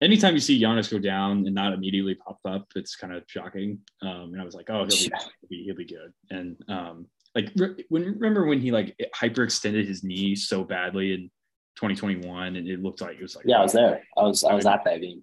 [0.01, 3.79] anytime you see Giannis go down and not immediately pop up, it's kind of shocking.
[4.03, 5.19] Um, and I was like, oh, he'll be, yeah.
[5.41, 6.13] he'll be, he'll be good.
[6.31, 7.53] And um, like
[7.89, 11.31] when remember when he like hyperextended his knee so badly in
[11.77, 14.03] 2021, and it looked like it was like yeah, I was there.
[14.17, 15.23] I was I was at that game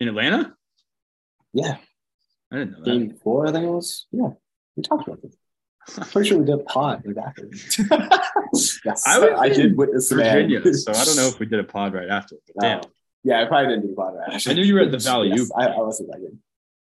[0.00, 0.54] in Atlanta.
[1.52, 1.76] Yeah,
[2.50, 2.90] I didn't know that.
[2.90, 4.06] Game four, I think it was.
[4.10, 4.30] Yeah,
[4.74, 5.36] we talked about this.
[5.98, 7.48] I'm pretty sure we did a pod right after.
[8.84, 11.92] yes, I, I did witness Virginia, so I don't know if we did a pod
[11.92, 12.36] right after.
[12.54, 12.80] But damn.
[13.24, 14.50] Yeah, I probably didn't do a pod right after.
[14.50, 15.28] I knew you were at the Valley.
[15.28, 16.38] yes, I, I wasn't that good.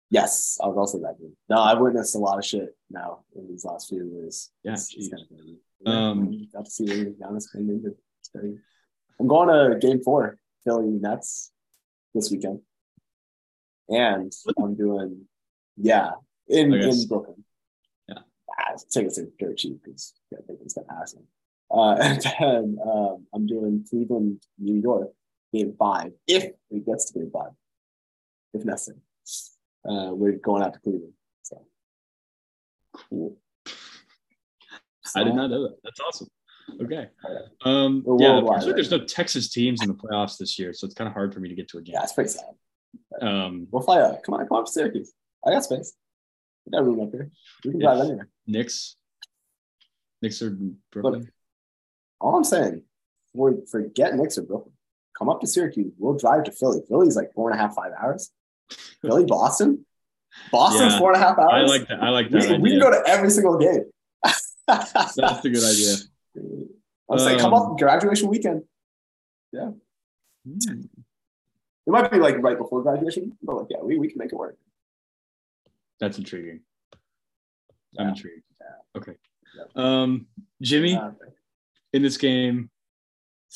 [0.09, 1.33] Yes, I was also that good.
[1.49, 4.51] No, I've witnessed a lot of shit now in these last few years.
[4.63, 5.57] Yeah, it's, it's kind of crazy.
[5.85, 7.95] Um, got to see Giannis playing into.
[8.19, 8.57] It's crazy.
[9.19, 11.51] I'm going to Game Four, Philly Nets,
[12.13, 12.61] this weekend,
[13.89, 15.27] and I'm doing
[15.75, 16.11] yeah,
[16.47, 17.43] in in Brooklyn.
[18.07, 18.19] Yeah,
[18.59, 21.23] ah, tickets are dirt cheap because yeah, they can start passing.
[21.69, 25.09] Uh, and then um, I'm doing Cleveland, New York,
[25.53, 27.51] game five, if it gets to game five,
[28.53, 28.99] if necessary.
[29.87, 31.13] Uh, we're going out to Cleveland.
[31.43, 31.65] So
[32.93, 33.37] cool.
[35.03, 35.77] So, I did not know that.
[35.83, 36.27] That's awesome.
[36.81, 37.07] Okay.
[37.63, 41.07] Um, yeah, like there's no Texas teams in the playoffs this year, so it's kind
[41.07, 41.93] of hard for me to get to a game.
[41.93, 42.53] Yeah, it's pretty sad.
[43.21, 44.21] Um, we'll fly out.
[44.23, 45.13] Come on, come on to Syracuse.
[45.45, 45.93] I got space.
[46.65, 47.31] We got room up here.
[47.63, 48.27] We can drive anywhere.
[48.45, 48.97] Knicks.
[50.21, 50.57] Knicks or
[50.91, 51.21] Brooklyn.
[51.21, 51.29] Look,
[52.19, 52.83] all I'm saying,
[53.33, 54.73] for, forget Knicks or Brooklyn.
[55.17, 55.93] Come up to Syracuse.
[55.97, 56.81] We'll drive to Philly.
[56.87, 58.31] Philly's like four and a half, five hours.
[59.01, 59.85] Philly, Boston.
[60.51, 61.49] Boston's yeah, four and a half hours.
[61.51, 62.03] I like that.
[62.03, 62.51] I like that.
[62.51, 63.85] We, we can go to every single game.
[64.67, 65.95] That's a good idea.
[67.09, 68.63] I'm um, saying, come up graduation weekend.
[69.51, 69.71] Yeah.
[70.45, 70.81] Hmm.
[71.87, 74.35] It might be like right before graduation, but like, yeah, we, we can make it
[74.35, 74.57] work.
[75.99, 76.59] That's intriguing.
[77.93, 78.01] Yeah.
[78.01, 78.43] I'm intrigued.
[78.59, 78.99] Yeah.
[78.99, 79.13] Okay.
[79.75, 80.27] Um,
[80.61, 80.99] Jimmy
[81.93, 82.69] in this game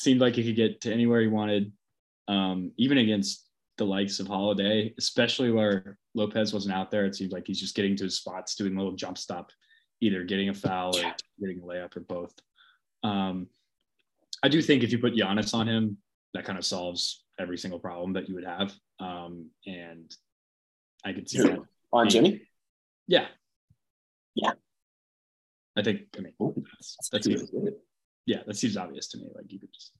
[0.02, 1.72] seemed like he could get to anywhere he wanted,
[2.28, 3.48] um, even against
[3.78, 7.06] the likes of Holiday, especially where Lopez wasn't out there.
[7.06, 9.50] It seemed like he's just getting to his spots, doing a little jump stop
[10.02, 12.34] either getting a foul or getting a layup or both.
[13.04, 13.46] Um,
[14.42, 15.96] I do think if you put Giannis on him,
[16.34, 18.74] that kind of solves every single problem that you would have.
[18.98, 20.12] Um, and
[21.04, 21.60] I could see that.
[21.92, 22.42] On Jimmy?
[23.06, 23.26] Yeah.
[24.34, 24.52] Yeah.
[25.76, 27.52] I think, I mean, that's, That's that's.
[28.26, 29.28] Yeah, that seems obvious to me.
[29.34, 29.92] Like you could just,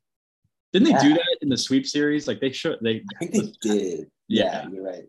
[0.73, 2.27] didn't they do that in the sweep series?
[2.29, 4.11] Like they should, they, I think they did.
[4.29, 4.45] Yeah.
[4.45, 5.05] Yeah, you're right.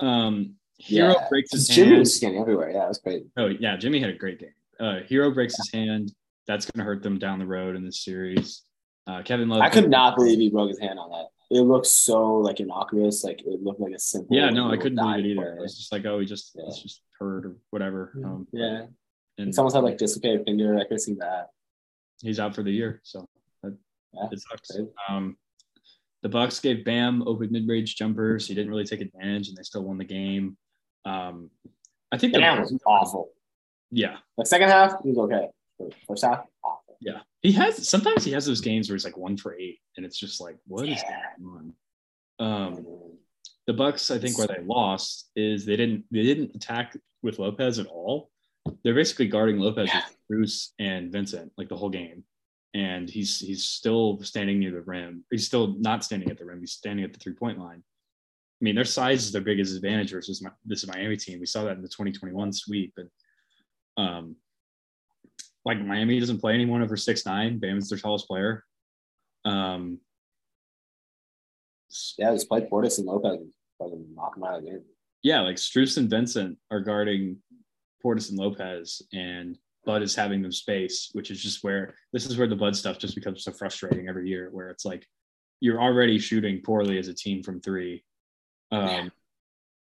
[0.00, 1.26] um, Herro yeah.
[1.28, 1.98] breaks his Jimmy hand.
[2.00, 2.70] was scanning everywhere.
[2.70, 3.26] Yeah, it was great.
[3.36, 4.52] Oh yeah, Jimmy had a great game.
[4.78, 6.12] Uh, Herro breaks his hand.
[6.46, 8.62] That's going to hurt them down the road in this series.
[9.06, 9.60] Uh, Kevin Love.
[9.62, 11.26] I could not believe he broke his hand on that.
[11.50, 13.24] It looked so like innocuous.
[13.24, 14.36] Like it looked like a simple.
[14.36, 15.56] Yeah, no, I couldn't believe it either.
[15.56, 16.64] It was just like, oh, he just Yeah.
[16.68, 18.12] it's just hurt or whatever.
[18.24, 18.82] Um, Yeah,
[19.38, 20.78] and it's almost had like dislocated finger.
[20.78, 21.48] I could see that.
[22.22, 23.28] He's out for the year, so
[23.62, 23.76] that,
[24.14, 24.70] Yeah, it sucks.
[25.08, 25.36] Um,
[26.22, 28.46] the Bucks gave Bam open mid-range jumpers.
[28.46, 30.56] He didn't really take advantage, and they still won the game.
[31.04, 31.50] Um,
[32.10, 33.30] I think the- was awful.
[33.90, 35.48] Yeah, Like second half, he was okay.
[36.06, 36.96] First half, awful.
[37.00, 37.20] yeah.
[37.40, 40.18] He has sometimes he has those games where he's like one for eight, and it's
[40.18, 41.22] just like, what is Yeah.
[41.40, 41.72] going
[42.40, 42.46] on?
[42.74, 42.86] Um,
[43.66, 47.78] the Bucks, I think, where they lost is they didn't they didn't attack with Lopez
[47.78, 48.30] at all.
[48.82, 50.02] They're basically guarding Lopez Yeah.
[50.28, 52.24] Bruce and Vincent like the whole game,
[52.74, 55.24] and he's he's still standing near the rim.
[55.30, 56.60] He's still not standing at the rim.
[56.60, 57.82] He's standing at the three point line.
[58.60, 61.38] I mean, their size is their biggest advantage versus my, this Miami team.
[61.38, 63.08] We saw that in the 2021 sweep, and
[63.96, 64.36] um,
[65.64, 67.58] like Miami doesn't play anyone over six nine.
[67.58, 68.64] Bam's their tallest player.
[69.44, 70.00] Um,
[72.18, 74.82] Yeah, just played Portis and Lopez and fucking knock him out of the game.
[75.22, 77.38] yeah, like Strus and Vincent are guarding
[78.04, 79.56] Portis and Lopez, and
[79.88, 82.98] Bud is having them space, which is just where this is where the Bud stuff
[82.98, 85.06] just becomes so frustrating every year, where it's like
[85.60, 88.04] you're already shooting poorly as a team from three,
[88.70, 89.08] um, Yeah.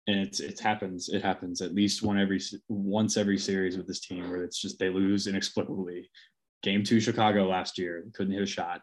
[0.07, 4.01] and it's it happens it happens at least one every once every series with this
[4.01, 6.11] team where it's just they lose inexplicably.
[6.63, 8.81] Game two Chicago last year couldn't hit a shot.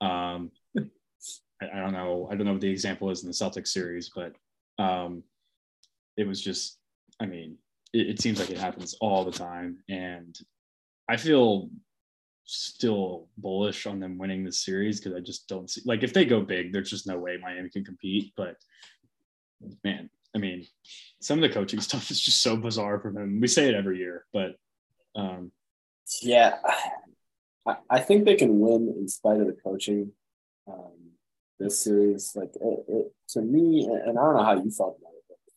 [0.00, 2.28] Um, I, I don't know.
[2.30, 4.32] I don't know what the example is in the Celtics series, but
[4.78, 5.24] um,
[6.16, 6.78] it was just,
[7.20, 7.58] I mean,
[7.92, 9.78] it, it seems like it happens all the time.
[9.88, 10.38] And
[11.08, 11.70] I feel
[12.44, 16.24] still bullish on them winning this series because I just don't see, like, if they
[16.24, 18.32] go big, there's just no way Miami can compete.
[18.36, 18.56] But
[19.84, 20.66] man, I mean,
[21.20, 23.40] some of the coaching stuff is just so bizarre from them.
[23.40, 24.56] We say it every year, but
[25.14, 25.52] um,
[26.20, 26.56] Yeah,
[27.66, 30.12] I, I think they can win in spite of the coaching.
[30.66, 31.12] Um,
[31.58, 35.11] this series, like it, it, to me, and I don't know how you felt about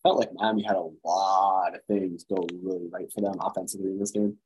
[0.06, 4.00] felt like Miami had a lot of things go really right for them offensively in
[4.00, 4.38] this game.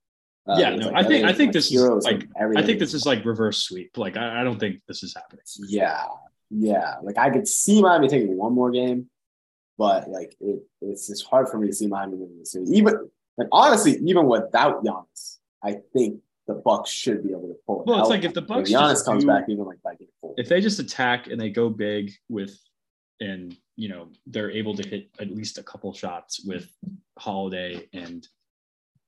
[0.47, 2.93] Uh, yeah, no, like I think I think like this is like I think this
[2.93, 3.97] is like reverse sweep.
[3.97, 5.43] Like I, I don't think this is happening.
[5.67, 6.05] Yeah,
[6.49, 6.95] yeah.
[7.03, 9.09] Like I could see Miami taking one more game,
[9.77, 12.71] but like it, it's just hard for me to see Miami winning the series.
[12.71, 17.81] Even like honestly, even without Giannis, I think the Bucks should be able to pull
[17.81, 18.09] it Well, it's out.
[18.09, 20.33] like if the Bucks Giannis just comes do- back, even like by game four.
[20.37, 22.57] if they just attack and they go big with
[23.19, 26.69] and you know they're able to hit at least a couple shots with
[27.17, 28.27] Holiday and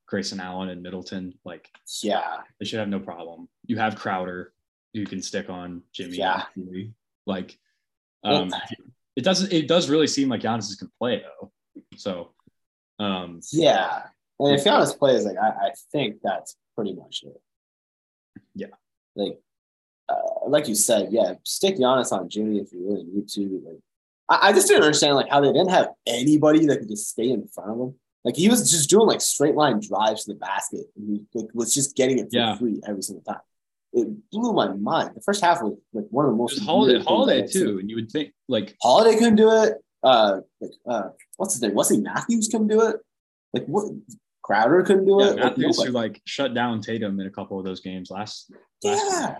[0.07, 1.69] Grayson Allen and Middleton, like
[2.01, 3.49] yeah, they should have no problem.
[3.65, 4.53] You have Crowder,
[4.93, 6.17] you can stick on Jimmy.
[6.17, 6.43] Yeah.
[7.25, 7.57] Like
[8.23, 8.49] um
[9.17, 11.51] it doesn't it does really seem like Giannis can play though.
[11.97, 12.31] So
[12.97, 14.03] um yeah.
[14.39, 17.41] And if Giannis plays, like I, I think that's pretty much it.
[18.55, 18.67] Yeah.
[19.15, 19.37] Like,
[20.07, 23.61] uh, like you said, yeah, stick Giannis on Jimmy if you really need to.
[23.65, 23.81] Like,
[24.31, 27.29] I, I just didn't understand like how they didn't have anybody that could just stay
[27.29, 27.95] in front of him.
[28.23, 31.49] Like he was just doing like straight line drives to the basket, and he like,
[31.53, 32.57] was just getting it for Yeah.
[32.57, 33.41] free every single time.
[33.93, 35.11] It blew my mind.
[35.15, 38.11] The first half was like one of the most Holiday Holiday too, and you would
[38.11, 39.73] think like Holiday couldn't do it.
[40.03, 41.73] Uh, like uh, what's his name?
[41.73, 42.97] Wesley Matthews couldn't do it.
[43.53, 43.91] Like what?
[44.43, 45.35] Crowder couldn't do yeah, it.
[45.35, 45.87] Like, Matthews nobody.
[45.87, 48.51] who like shut down Tatum in a couple of those games last
[48.83, 49.11] last year.
[49.11, 49.35] yeah.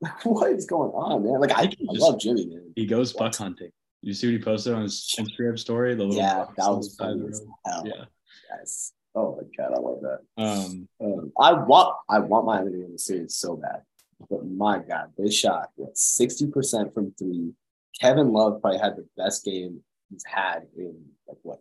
[0.00, 1.40] Like what is going on, man?
[1.40, 2.72] Like I, I just- love Jimmy, man.
[2.76, 3.70] He goes buck hunting.
[4.02, 5.94] You see what he posted on his Instagram story?
[5.94, 7.54] The little Yeah, that was funny the as road.
[7.66, 7.82] hell.
[7.86, 8.04] Yeah.
[8.50, 8.92] Yes.
[9.14, 10.20] Oh my god, I love that.
[10.42, 13.82] Um, Um, I want I want Miami to win the series so bad,
[14.30, 17.52] but my god, they shot what sixty percent from three.
[18.00, 20.94] Kevin Love probably had the best game he's had in
[21.28, 21.60] like what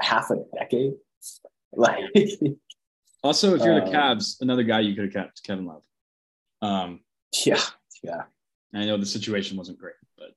[0.00, 0.92] half a decade.
[1.72, 2.04] Like
[3.22, 5.82] also, if you're the Um, Cavs, another guy you could have kept, Kevin Love.
[6.62, 7.00] Um,
[7.44, 7.60] yeah,
[8.02, 8.22] yeah.
[8.74, 10.34] I know the situation wasn't great, but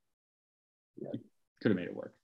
[0.97, 1.11] Yeah.
[1.61, 2.15] could have made it work.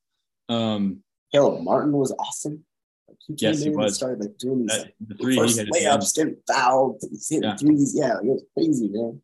[0.49, 2.65] Um, Caleb Martin was awesome.
[3.07, 3.95] Like, he came Yes, he in and was.
[3.95, 7.55] started like doing these that, the three he first layups, getting fouled, he's hitting Yeah.
[7.57, 7.95] threes.
[7.95, 9.21] Yeah, like, it was crazy, man.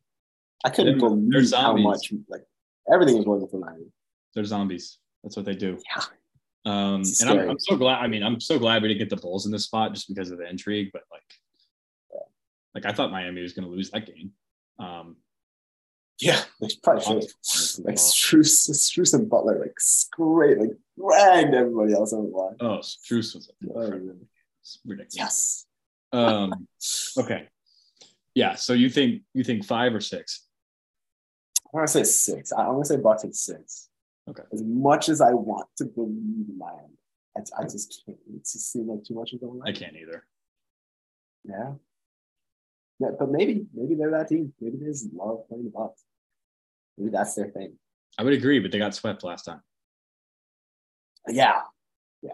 [0.64, 2.46] I couldn't They're- they're believe how much like
[2.92, 3.92] everything was working for Miami.
[4.34, 5.00] They're zombies.
[5.24, 5.80] That's what they do.
[5.96, 6.04] Yeah.
[6.66, 7.50] Um, It's and I'm.
[7.52, 8.00] I'm so glad.
[8.04, 10.32] I mean, I'm so glad we didn't get the Bulls in this spot just because
[10.32, 10.90] of the intrigue.
[10.94, 11.22] But like,
[12.12, 12.20] yeah.
[12.74, 14.34] Like I thought Miami was going to lose that game.
[14.80, 15.18] Um,
[16.20, 17.86] Yeah, they probably should.
[17.86, 19.76] Like Strus, Strus and Butler, like
[20.12, 22.56] great, like dragged everybody else on the line.
[22.62, 23.90] oh, Strus was Oh,
[24.86, 25.16] ridiculous.
[25.16, 25.66] Yes.
[26.14, 26.68] Um,
[27.18, 27.50] okay.
[28.34, 28.56] Yeah.
[28.56, 30.46] So you think you think five or six?
[31.66, 32.54] I want to say six.
[32.54, 33.90] I want to say Bucks at six.
[34.30, 34.44] Okay.
[34.54, 36.98] As much as I want to believe in Miami,
[37.38, 38.18] I, I just can't.
[38.34, 39.68] It just seems like too much is going on.
[39.68, 40.24] I can't either.
[41.44, 41.74] Yeah.
[43.00, 44.54] Yeah, but maybe maybe they're that team.
[44.62, 46.04] Maybe they just love playing the Bucks.
[46.98, 47.78] Maybe that's their thing.
[48.18, 49.62] I would agree, but they got swept last time.
[51.28, 51.62] Yeah.
[52.22, 52.32] Yeah.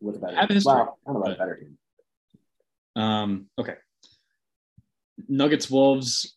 [0.00, 0.56] With a better Have team.
[0.56, 1.78] history, Well, I don't know about a better team.
[3.02, 3.76] Um, okay.
[5.28, 6.36] Nuggets Wolves.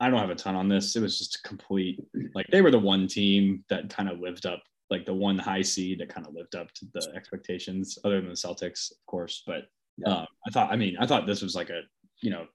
[0.00, 0.96] I don't have a ton on this.
[0.96, 2.00] It was just a complete
[2.34, 5.62] like they were the one team that kind of lived up, like the one high
[5.62, 9.42] seed that kind of lived up to the expectations, other than the Celtics, of course.
[9.46, 9.64] But
[9.98, 10.08] Yeah.
[10.20, 11.82] um, I thought, I mean, I thought this was like a,
[12.20, 12.46] you know,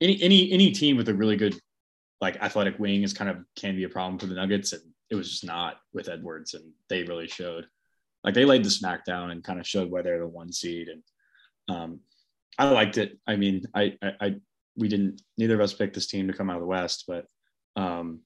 [0.00, 1.58] any any any team with a really good
[2.20, 5.14] like athletic wing is kind of can be a problem for the Nuggets, and it
[5.14, 7.66] was just not with Edwards, and they really showed.
[8.22, 11.02] Like they laid the smackdown and kind of showed why they're the one seed, and
[11.74, 12.00] um,
[12.58, 13.18] I liked it.
[13.26, 14.34] I mean, I, I, I,
[14.76, 17.26] we didn't, neither of us picked this team to come out of the West, but
[17.76, 18.20] um,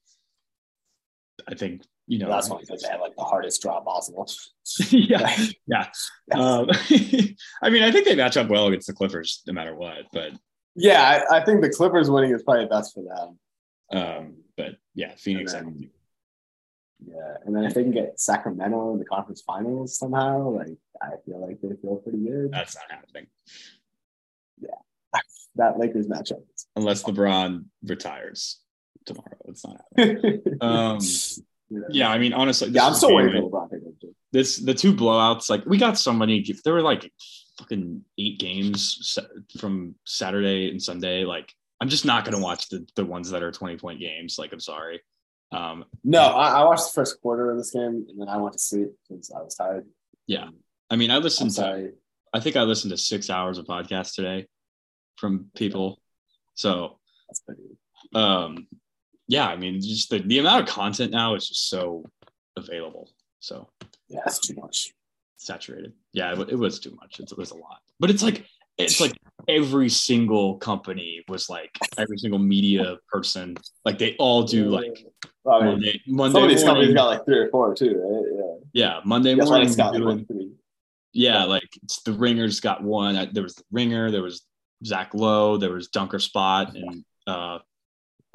[1.47, 4.29] I think, you know, That's only because they had like the hardest draw possible.
[4.91, 5.37] yeah,
[5.67, 5.87] yeah.
[6.35, 6.69] Um,
[7.63, 10.33] I mean, I think they match up well against the Clippers no matter what, but,
[10.77, 13.99] yeah, I, I think the Clippers winning is probably best for them.
[14.01, 15.55] um, but yeah, Phoenix.
[15.55, 15.91] I And think-
[17.07, 21.11] Yeah, and then if they can get Sacramento in the conference finals somehow, like I
[21.25, 22.51] feel like they feel pretty good.
[22.53, 23.27] that's not happening
[24.61, 24.69] Yeah,
[25.57, 26.43] That Lakers matchup.
[26.77, 28.61] unless LeBron retires
[29.07, 29.37] tomorrow.
[29.47, 30.43] It's not happening.
[30.61, 30.99] Um,
[31.91, 32.11] yeah.
[32.11, 34.05] I mean, honestly, yeah, I'm still waiting for LeBron
[34.35, 37.11] this the two blowouts like we got so many there were like
[37.57, 39.16] fucking eight games
[39.59, 43.53] from saturday and sunday like i'm just not to watch the the ones that are
[43.53, 45.01] 20 point games like i'm sorry
[45.53, 48.55] um No, I, I watched the first quarter of this game and then I went
[48.55, 49.87] to sleep because I was tired.
[50.27, 50.49] Yeah.
[50.91, 51.93] i mean i listened to
[52.33, 54.49] i think i listened to six hours of podcast today
[55.16, 56.01] from people
[56.55, 56.99] so
[57.29, 57.62] That's pretty.
[58.14, 58.66] um
[59.29, 62.05] yeah i mean just the, the amount of content now is just so
[62.57, 63.09] available
[63.41, 63.68] so
[64.09, 64.91] Yeah, that's too much.
[65.37, 65.93] saturated.
[66.14, 67.20] Yeah, it, it was too much.
[67.20, 67.81] It, was a lot.
[68.01, 68.47] But it's like
[68.79, 69.12] it's like
[69.49, 73.55] every single company was like every single media person
[73.85, 75.05] like they all do like
[75.47, 78.61] I mean, Monday Monday some of these companies got like three or four too, right?
[78.72, 79.37] Yeah, Monday Yeah.
[79.37, 79.75] That's morning.
[79.75, 80.51] got like doing- three.
[81.12, 83.14] yeah, like it's the Ringers got one.
[83.35, 84.11] There was the Ringer.
[84.11, 84.43] There was
[84.87, 85.59] Zach Lowe.
[85.59, 87.59] There was Dunker Spot and uh,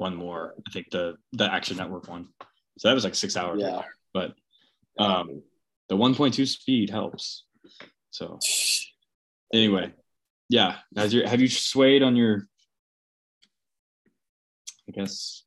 [0.00, 0.54] one more.
[0.66, 2.28] I think the the Action Network one.
[2.78, 3.60] So that was like six hours.
[3.60, 3.82] Yeah.
[4.14, 4.32] But
[4.98, 5.42] um,
[5.88, 7.44] the 1.2 speed helps.
[8.10, 8.38] So
[9.52, 9.92] anyway,
[10.48, 10.76] yeah.
[10.96, 12.48] Has your have you swayed on your?
[14.88, 15.44] I guess.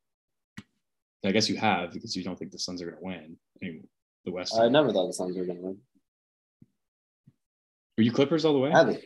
[1.26, 3.38] I guess you have because you don't think the Suns are going to win.
[3.62, 3.88] I mean,
[4.26, 4.56] the West.
[4.58, 5.78] I never thought the Suns were gonna win.
[7.98, 8.72] Were you Clippers all the way?
[8.74, 9.04] I think.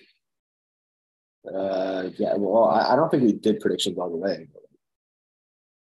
[1.47, 2.33] Uh, yeah.
[2.35, 4.47] Well, I, I don't think we did predictions all the way.
[4.51, 4.63] But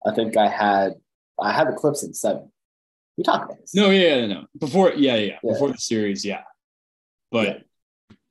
[0.07, 0.94] I think I had
[1.40, 2.50] I had the Clips in seven.
[3.16, 3.74] We talked about this.
[3.74, 4.46] No, yeah, yeah, no.
[4.59, 5.52] Before, yeah, yeah, Yeah.
[5.52, 6.42] before the series, yeah.
[7.30, 7.62] But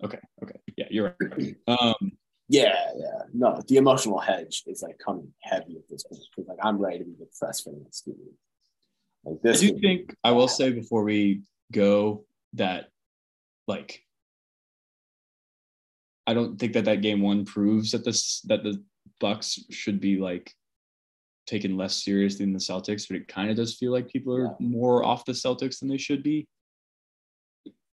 [0.04, 1.56] okay, okay, yeah, you're right.
[1.68, 2.12] Um,
[2.50, 3.22] Yeah, yeah.
[3.34, 7.00] No, the emotional hedge is like coming heavy at this point because like I'm ready
[7.00, 8.38] to be depressed for the next two weeks.
[9.26, 12.90] Like I do think I will say before we go that,
[13.68, 14.04] like,
[16.28, 18.84] I don't think that that game one proves that this that the
[19.20, 20.54] Bucks should be like
[21.46, 24.44] taken less seriously than the Celtics, but it kind of does feel like people are
[24.46, 24.56] Yeah.
[24.60, 26.48] more off the Celtics than they should be.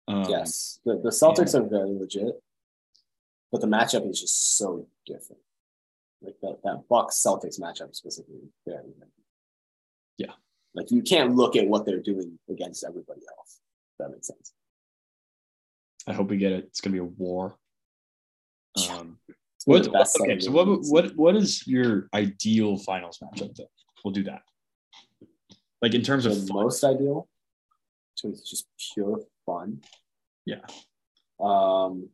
[0.07, 2.41] Um, yes, the, the Celtics are very legit,
[3.51, 5.41] but the matchup is just so different.
[6.21, 9.11] Like that that Bucks Celtics matchup specifically, very different.
[10.17, 10.33] Yeah.
[10.73, 13.59] Like you can't look at what they're doing against everybody else.
[13.93, 14.53] If that makes sense.
[16.07, 16.65] I hope we get it.
[16.65, 17.57] It's gonna be a war.
[18.91, 19.19] Um,
[19.65, 19.87] What,
[20.21, 23.67] okay, so what what what is your ideal finals matchup then?
[24.03, 24.41] We'll do that.
[25.81, 26.63] Like in terms the of fun.
[26.63, 27.27] most ideal
[28.17, 29.81] to just pure fun.
[30.45, 30.61] Yeah.
[31.39, 32.09] Um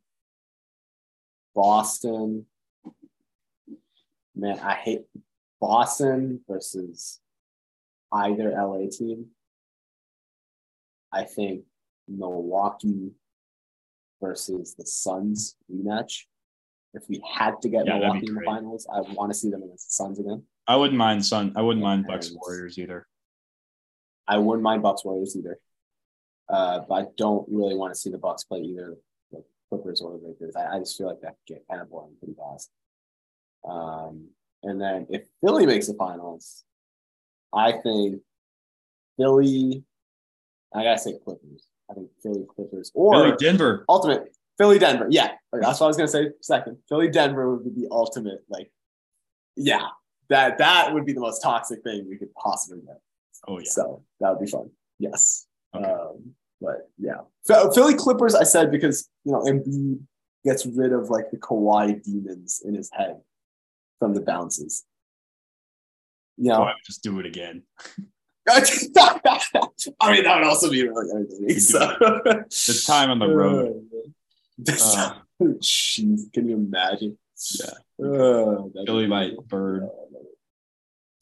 [1.54, 2.46] Boston.
[4.36, 5.06] Man, I hate
[5.62, 7.22] Boston versus
[8.12, 9.28] either LA team.
[11.14, 11.64] I think
[12.08, 13.12] Milwaukee
[14.22, 16.24] versus the Suns rematch.
[16.96, 19.64] If we had to get Yeah, Milwaukee in the finals, I want to see them
[19.64, 20.44] against the Suns again.
[20.68, 21.54] I wouldn't mind Sun.
[21.56, 23.08] I wouldn't mind Bucks Warriors either.
[24.28, 25.60] I wouldn't mind Bucks Warriors either.
[26.50, 28.96] Uh, but I don't really want to see the Bucks play either
[29.32, 30.56] the Clippers or the Lakers.
[30.56, 32.70] I, I just feel like that could get kind of boring pretty fast.
[33.68, 34.30] Um,
[34.64, 36.64] and then if Philly makes the finals,
[37.54, 38.22] I think
[39.18, 39.84] Philly.
[40.74, 41.68] I gotta say Clippers.
[41.90, 43.86] I think Philly Clippers or Philly, Denver.
[43.88, 45.08] ultimate Philly Denver.
[45.10, 46.30] Yeah, that's what I was gonna say.
[46.42, 48.44] Second, Philly Denver would be the ultimate.
[48.50, 48.72] Like,
[49.56, 49.88] yeah,
[50.30, 53.00] that that would be the most toxic thing we could possibly get.
[53.48, 53.70] Oh yeah.
[53.70, 54.70] So that would be fun.
[55.00, 55.46] Yes.
[55.76, 55.86] Okay.
[55.86, 58.34] Um, but yeah, Phil- Philly Clippers.
[58.34, 60.00] I said because you know Embiid
[60.46, 63.20] gets rid of like the Kawhi demons in his head
[64.00, 64.86] from the bounces.
[66.38, 67.64] You Oh, know, I would just do it again.
[68.48, 71.60] I mean that would also be really entertaining.
[71.60, 71.96] So.
[72.50, 73.84] This time on the road.
[74.60, 77.18] Uh, Jeez, can you imagine?
[77.60, 77.66] Yeah.
[78.06, 79.90] Uh, that'd might bird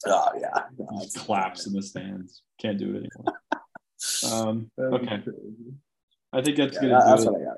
[0.06, 0.64] Oh yeah.
[1.00, 2.42] just collapse in the stands.
[2.60, 3.40] Can't do it anymore.
[4.30, 5.22] Um, okay.
[6.32, 7.32] I think that's Yeah, gonna that- do that's it.
[7.32, 7.56] what I got.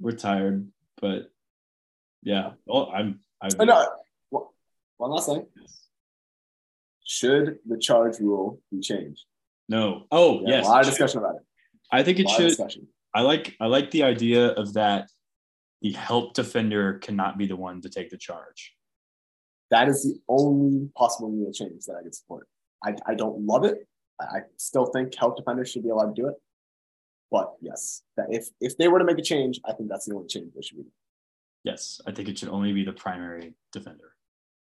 [0.00, 0.68] We're tired,
[1.00, 1.32] but
[2.22, 2.52] yeah.
[2.66, 3.18] Well, I'm.
[3.40, 3.88] I've Oh, no,
[4.30, 4.44] one-
[4.98, 5.44] one last thing.
[7.04, 9.24] Should the charge rule be changed?
[9.68, 10.04] no.
[10.12, 10.66] Oh Yeah, yes.
[10.66, 11.42] a lot of discussion about it.
[11.90, 12.54] I think it should.
[13.14, 13.56] I like.
[13.60, 15.10] I like the idea of that.
[15.82, 18.74] The help defender cannot be the one to take the charge.
[19.70, 22.48] That is the only possible rule change that I could support.
[22.84, 23.86] I, I don't love it.
[24.20, 26.34] I, I still think help defenders should be allowed to do it.
[27.30, 30.14] But yes, that if if they were to make a change, I think that's the
[30.14, 30.84] only change they should be.
[31.62, 34.14] Yes, I think it should only be the primary defender.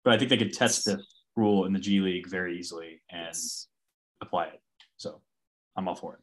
[0.04, 1.02] But I think they could test this
[1.36, 3.68] rule in the G League very easily and Yes.
[4.22, 4.62] apply it.
[4.98, 5.22] So
[5.76, 6.22] I'm all for it.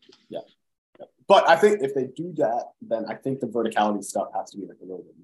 [1.29, 4.59] But I think if they do that, then I think the verticality stuff has to
[4.59, 5.15] be like a little bit.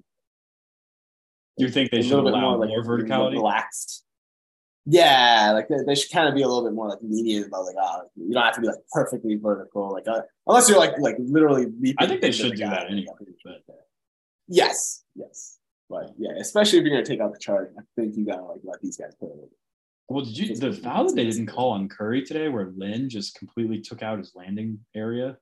[1.57, 3.33] You think they a should allow like, more verticality?
[3.33, 4.05] relaxed.
[4.85, 7.65] Yeah, like they, they should kind of be a little bit more like lenient about
[7.65, 10.97] like ah, you don't have to be like perfectly vertical, like uh, unless you're like
[10.99, 11.67] like literally.
[11.99, 13.65] I think they should the do that anyway, but-
[14.47, 18.25] Yes, yes, but yeah, especially if you're gonna take out the charge, I think you
[18.25, 19.57] gotta like let these guys play a little bit.
[20.07, 23.35] Well, did you the foul that they didn't call on Curry today, where Lynn just
[23.35, 25.37] completely took out his landing area?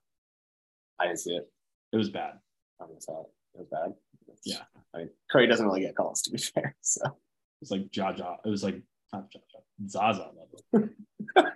[1.00, 1.48] I didn't see it.
[1.92, 2.34] It was bad.
[2.80, 3.26] I'm gonna say it.
[3.54, 3.92] It was bad.
[4.44, 4.62] Yeah.
[4.94, 6.76] I mean, Curry doesn't really get calls to be fair.
[6.80, 7.12] So It
[7.60, 8.36] was like Jaja.
[8.44, 8.80] It was like
[9.12, 10.30] not Jaja, Zaza
[10.72, 10.90] level.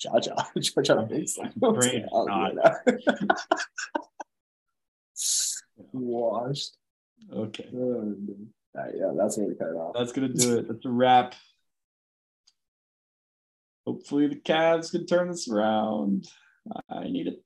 [0.00, 2.54] Jaja, Jaja like Brain not.
[5.92, 6.76] washed.
[7.32, 8.48] Okay, Oh, man.
[8.94, 9.94] Yeah, that's we cut it off.
[9.98, 10.68] that's gonna do it.
[10.68, 11.34] That's a wrap.
[13.86, 16.28] Hopefully the Cavs can turn this around.
[16.90, 17.42] I need it.